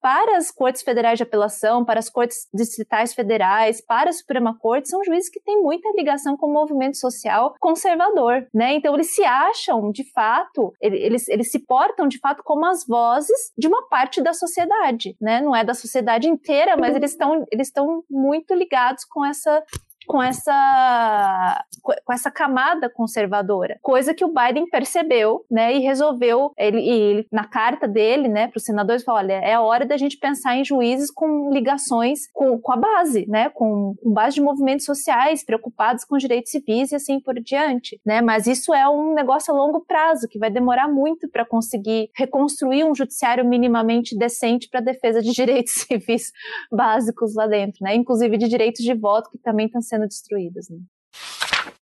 [0.00, 4.88] para as cortes federais de apelação, para as cortes distritais federais, para a Suprema Corte,
[4.88, 8.74] são juízes que têm muita ligação com o movimento social conservador, né?
[8.74, 12.86] Então eles se acham, de fato, fato, eles, eles se portam de fato como as
[12.86, 15.40] vozes de uma parte da sociedade, né?
[15.40, 19.62] Não é da sociedade inteira, mas eles estão eles estão muito ligados com essa
[20.06, 21.64] com essa
[22.04, 27.44] com essa camada conservadora, coisa que o Biden percebeu, né, e resolveu ele, ele na
[27.44, 31.10] carta dele, né, para os senadores falou, olha, é hora da gente pensar em juízes
[31.10, 36.16] com ligações com, com a base, né, com, com base de movimentos sociais preocupados com
[36.16, 40.28] direitos civis e assim por diante, né, mas isso é um negócio a longo prazo
[40.28, 45.72] que vai demorar muito para conseguir reconstruir um judiciário minimamente decente para defesa de direitos
[45.72, 46.32] civis
[46.70, 50.68] básicos lá dentro, né, inclusive de direitos de voto que também estão sendo sendo destruídas.
[50.68, 50.78] Né?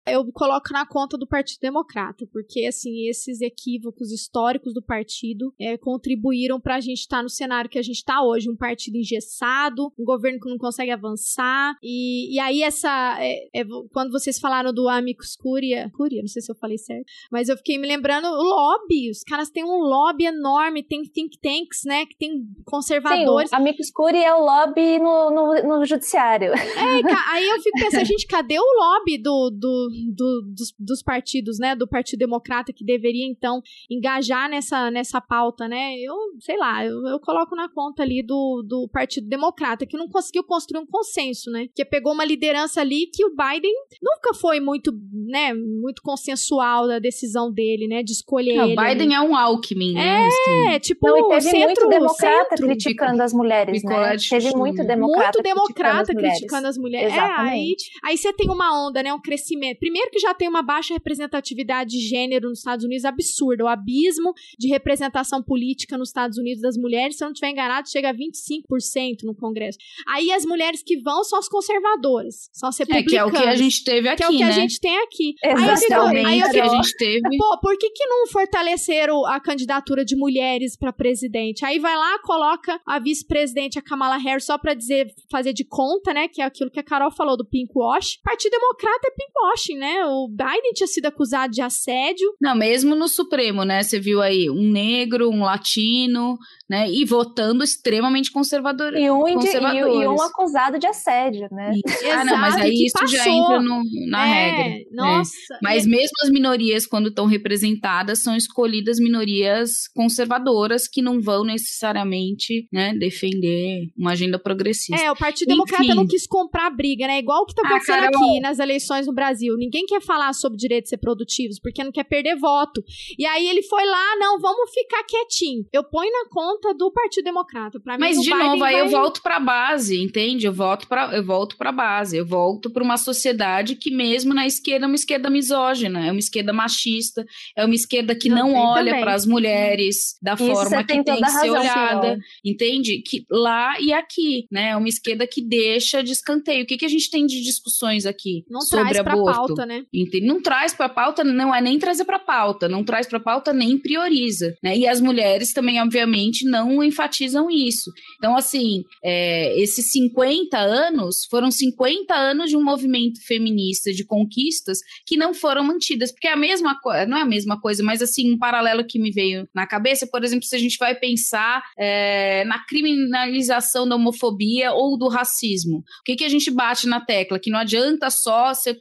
[0.06, 5.76] Eu coloco na conta do Partido Democrata, porque assim esses equívocos históricos do partido é,
[5.76, 8.96] contribuíram para a gente estar tá no cenário que a gente está hoje, um partido
[8.96, 14.38] engessado, um governo que não consegue avançar e, e aí essa é, é, quando vocês
[14.38, 17.86] falaram do Amicus Curia, Curia, não sei se eu falei certo, mas eu fiquei me
[17.86, 22.44] lembrando o lobby, os caras têm um lobby enorme, tem think tanks, né, que tem
[22.64, 23.50] conservadores.
[23.50, 26.52] Sim, Amicus Curia é o lobby no, no, no judiciário.
[26.52, 31.58] É, aí eu fico pensando, gente, cadê o lobby do, do do, dos, dos, partidos,
[31.58, 35.96] né, do Partido Democrata que deveria então engajar nessa, nessa pauta, né?
[35.98, 40.08] Eu, sei lá, eu, eu coloco na conta ali do, do Partido Democrata que não
[40.08, 41.66] conseguiu construir um consenso, né?
[41.74, 46.98] Que pegou uma liderança ali que o Biden nunca foi muito, né, muito consensual da
[46.98, 48.74] decisão dele, né, de escolher não, ele.
[48.74, 50.06] O Biden é um Alckmin, né?
[50.06, 50.78] É, assim.
[50.80, 54.16] tipo, não, teve centro, muito democrata centro, criticando as mulheres, né?
[54.16, 56.38] Teve muito democrata, muito democrata criticando as mulheres.
[56.38, 57.12] Criticando as mulheres.
[57.12, 59.78] É, aí, aí você tem uma onda, né, um crescimento.
[59.86, 63.62] Primeiro que já tem uma baixa representatividade de gênero nos Estados Unidos absurda.
[63.62, 67.88] O abismo de representação política nos Estados Unidos das mulheres, se eu não estiver enganado,
[67.88, 69.78] chega a 25% no Congresso.
[70.08, 73.12] Aí as mulheres que vão são as conservadoras, são as republicanas.
[73.12, 74.48] É, que é o que a gente teve aqui, Que é o que né?
[74.48, 75.34] a gente tem aqui.
[75.44, 75.62] Exatamente.
[75.62, 77.36] Aí eu fico, aí eu fico, que a gente teve.
[77.38, 81.64] Pô, por que que não fortaleceram a candidatura de mulheres para presidente?
[81.64, 86.12] Aí vai lá, coloca a vice-presidente, a Kamala Harris, só para dizer, fazer de conta,
[86.12, 88.18] né, que é aquilo que a Carol falou do pink wash.
[88.24, 90.04] Partido Democrata é pink washing, né?
[90.06, 92.28] O Biden tinha sido acusado de assédio.
[92.40, 93.82] Não, mesmo no Supremo, né?
[93.82, 96.36] Você viu aí um negro, um latino,
[96.68, 96.90] né?
[96.90, 98.94] E votando extremamente conservador.
[98.96, 101.72] E um, e, e, um acusado de assédio, né?
[102.12, 103.18] Ah, não, mas aí isso passou.
[103.18, 104.72] já entra no, na é, regra.
[104.72, 104.84] É.
[104.92, 105.32] Nossa.
[105.52, 105.58] É.
[105.62, 112.68] Mas mesmo as minorias, quando estão representadas, são escolhidas minorias conservadoras que não vão necessariamente
[112.72, 115.02] né, defender uma agenda progressista.
[115.02, 115.62] É, o Partido Enfim.
[115.64, 117.18] Democrata não quis comprar briga, né?
[117.18, 119.54] Igual o que tá ah, acontecendo ah, aqui nas eleições no Brasil.
[119.66, 122.82] Ninguém quer falar sobre direitos reprodutivos porque não quer perder voto.
[123.18, 125.64] E aí ele foi lá, não, vamos ficar quietinho.
[125.72, 127.80] Eu ponho na conta do Partido Democrata.
[127.80, 130.46] Pra Mas, mim, de novo, aí eu volto pra base, entende?
[130.46, 132.16] Eu volto pra, eu volto pra base.
[132.16, 136.20] Eu volto pra uma sociedade que, mesmo na esquerda, é uma esquerda misógina, é uma
[136.20, 137.24] esquerda machista,
[137.56, 141.02] é uma esquerda que não, não olha para as mulheres da Isso forma que tem,
[141.02, 142.18] tem que ser olhada, senhor.
[142.44, 143.02] entende?
[143.02, 144.70] Que lá e aqui, né?
[144.70, 146.64] É uma esquerda que deixa de escanteio.
[146.64, 149.45] O que, que a gente tem de discussões aqui não sobre traz aborto?
[149.46, 149.84] Pauta, né?
[149.92, 150.26] Entende?
[150.26, 153.78] Não traz pra pauta, não é nem trazer pra pauta, não traz pra pauta nem
[153.78, 154.76] prioriza, né?
[154.76, 157.90] E as mulheres também, obviamente, não enfatizam isso.
[158.18, 164.78] Então, assim, é, esses 50 anos foram 50 anos de um movimento feminista de conquistas
[165.06, 168.02] que não foram mantidas, porque é a mesma coisa, não é a mesma coisa, mas
[168.02, 171.62] assim, um paralelo que me veio na cabeça, por exemplo, se a gente vai pensar
[171.78, 177.00] é, na criminalização da homofobia ou do racismo, o que, que a gente bate na
[177.00, 177.38] tecla?
[177.38, 178.74] Que não adianta só você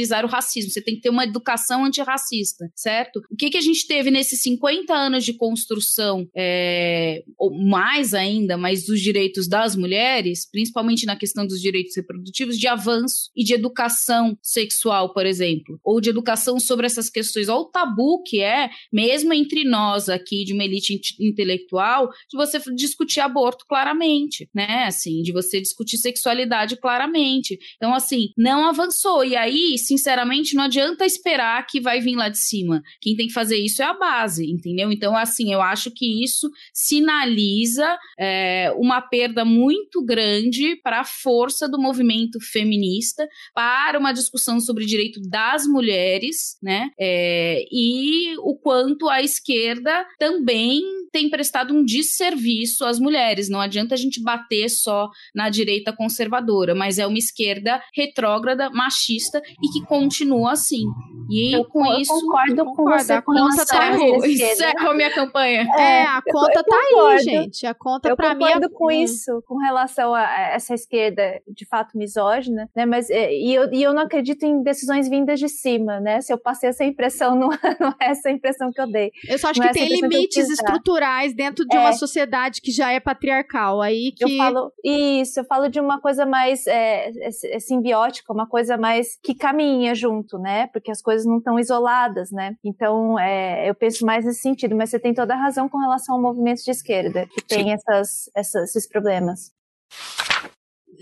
[0.00, 3.20] criminalizar o racismo, você tem que ter uma educação antirracista, certo?
[3.30, 8.56] O que, que a gente teve nesses 50 anos de construção, é, ou mais ainda,
[8.56, 13.54] mas dos direitos das mulheres, principalmente na questão dos direitos reprodutivos, de avanço e de
[13.54, 18.70] educação sexual, por exemplo, ou de educação sobre essas questões, ou o tabu que é,
[18.92, 24.84] mesmo entre nós aqui de uma elite intelectual, de você discutir aborto claramente, né?
[24.86, 27.58] Assim, de você discutir sexualidade claramente.
[27.76, 29.24] Então, assim, não avançou.
[29.24, 32.80] E aí, sinceramente, não adianta esperar que vai vir lá de cima.
[33.00, 34.92] Quem tem que fazer isso é a base, entendeu?
[34.92, 41.68] Então, assim, eu acho que isso sinaliza é, uma perda muito grande para a força
[41.68, 46.90] do movimento feminista, para uma discussão sobre direito das mulheres, né?
[46.98, 53.48] É, e o quanto a esquerda também tem prestado um desserviço às mulheres.
[53.48, 59.42] Não adianta a gente bater só na direita conservadora, mas é uma esquerda retrógrada, machista
[59.62, 60.84] e que continua assim.
[61.32, 62.12] E eu, com eu isso.
[62.12, 65.62] Concordo com concordo, você a conta tá Encerro, encerro a minha campanha.
[65.78, 67.66] É, a eu- conta eu tá aí, gente.
[67.66, 71.40] A conta Eu pra mim é concordo com isso, com relação a a essa esquerda
[71.48, 72.84] de fato misógina, né?
[72.84, 76.20] Mas é, e eu, e eu não acredito em decisões vindas de cima, né?
[76.20, 77.48] Se eu passei essa impressão, não,
[77.78, 79.12] não é essa a impressão que eu dei.
[79.28, 80.52] Eu só acho Não que é tem que eu limites dar.
[80.54, 81.80] estruturais dentro de É.
[81.80, 83.80] uma sociedade que já é patriarcal.
[83.80, 84.24] Aí que.
[84.24, 88.76] Eu falo isso, eu falo de uma coisa mais é, é, é simbiótica, uma coisa
[88.76, 90.66] mais que caminha junto, né?
[90.68, 92.54] Porque as coisas não estão isoladas, né?
[92.64, 96.14] Então, é, eu penso mais nesse sentido, mas você tem toda a razão com relação
[96.16, 99.52] ao movimento de esquerda, que tem essas, essas- esses problemas.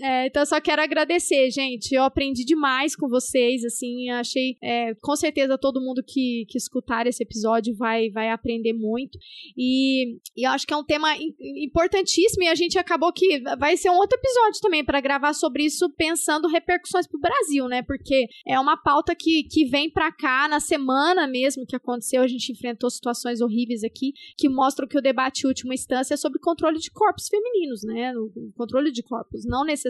[0.01, 1.93] É, então eu só quero agradecer, gente.
[1.93, 7.05] Eu aprendi demais com vocês, assim, achei, é, com certeza todo mundo que, que escutar
[7.05, 9.17] esse episódio vai, vai aprender muito.
[9.57, 11.35] E, e eu acho que é um tema im-
[11.65, 15.65] importantíssimo e a gente acabou que vai ser um outro episódio também para gravar sobre
[15.65, 17.81] isso, pensando repercussões pro Brasil, né?
[17.81, 22.27] Porque é uma pauta que, que vem pra cá na semana mesmo que aconteceu, a
[22.27, 26.79] gente enfrentou situações horríveis aqui que mostram que o debate última instância é sobre controle
[26.79, 28.13] de corpos femininos, né?
[28.15, 29.88] O o controle de corpos, não necessariamente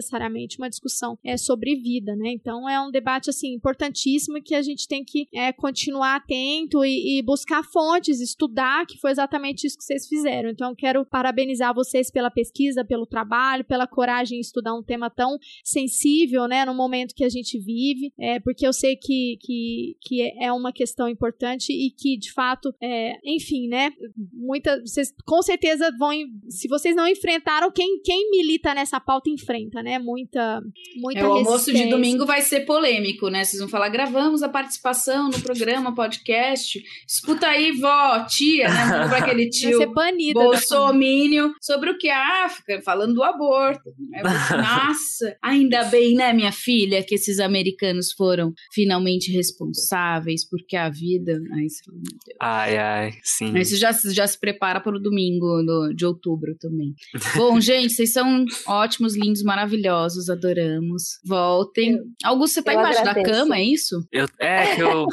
[0.58, 2.30] uma discussão é sobre vida, né?
[2.32, 7.18] Então é um debate assim importantíssimo que a gente tem que é, continuar atento e,
[7.18, 10.50] e buscar fontes, estudar, que foi exatamente isso que vocês fizeram.
[10.50, 15.38] Então quero parabenizar vocês pela pesquisa, pelo trabalho, pela coragem em estudar um tema tão
[15.64, 16.64] sensível, né?
[16.64, 20.72] No momento que a gente vive, é, porque eu sei que, que, que é uma
[20.72, 23.90] questão importante e que de fato, é, enfim, né?
[24.32, 26.10] Muita, vocês com certeza vão,
[26.48, 29.89] se vocês não enfrentaram, quem, quem milita nessa pauta enfrenta, né?
[29.98, 30.62] Muita,
[30.96, 33.44] muita É, o almoço de domingo vai ser polêmico, né?
[33.44, 36.82] Vocês vão falar, gravamos a participação no programa, podcast.
[37.06, 39.08] Escuta aí, vó, tia, né?
[39.08, 40.38] Pra aquele Vai tio ser banida.
[40.38, 43.90] da bolsomínio sobre o que a África, falando do aborto.
[44.22, 44.22] Falei,
[44.88, 51.38] Nossa, ainda bem, né, minha filha, que esses americanos foram finalmente responsáveis, porque a vida.
[51.40, 52.36] Meu Deus.
[52.40, 53.56] Ai, ai, sim.
[53.56, 56.94] Aí você já, já se prepara para o domingo do- de outubro também.
[57.36, 59.79] Bom, gente, vocês são ótimos, lindos, maravilhosos,
[60.28, 61.18] adoramos.
[61.24, 61.98] Voltem.
[62.24, 63.32] Augusto, você tá Eu embaixo da agradeço.
[63.40, 64.04] cama, é isso?
[64.12, 65.06] Eu, é que eu,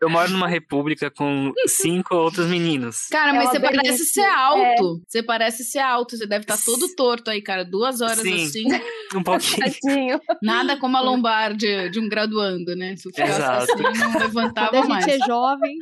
[0.00, 3.06] eu moro numa república com cinco outros meninos.
[3.10, 5.02] Cara, É mas uma você parece ser alto.
[5.06, 6.16] Você parece ser alto.
[6.16, 7.64] Você deve estar todo torto aí, cara.
[7.64, 8.44] Duas horas Sim.
[8.44, 8.64] assim.
[9.12, 10.20] Um pouquinho.
[10.40, 12.94] Nada como a lombar de, de um graduando, né?
[12.96, 13.72] Se eu ficasse Exato.
[13.72, 15.06] assim, não Quando levantava a gente mais.
[15.08, 15.76] é jovem.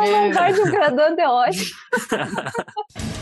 [0.00, 1.70] A lombar de um graduando é ótimo.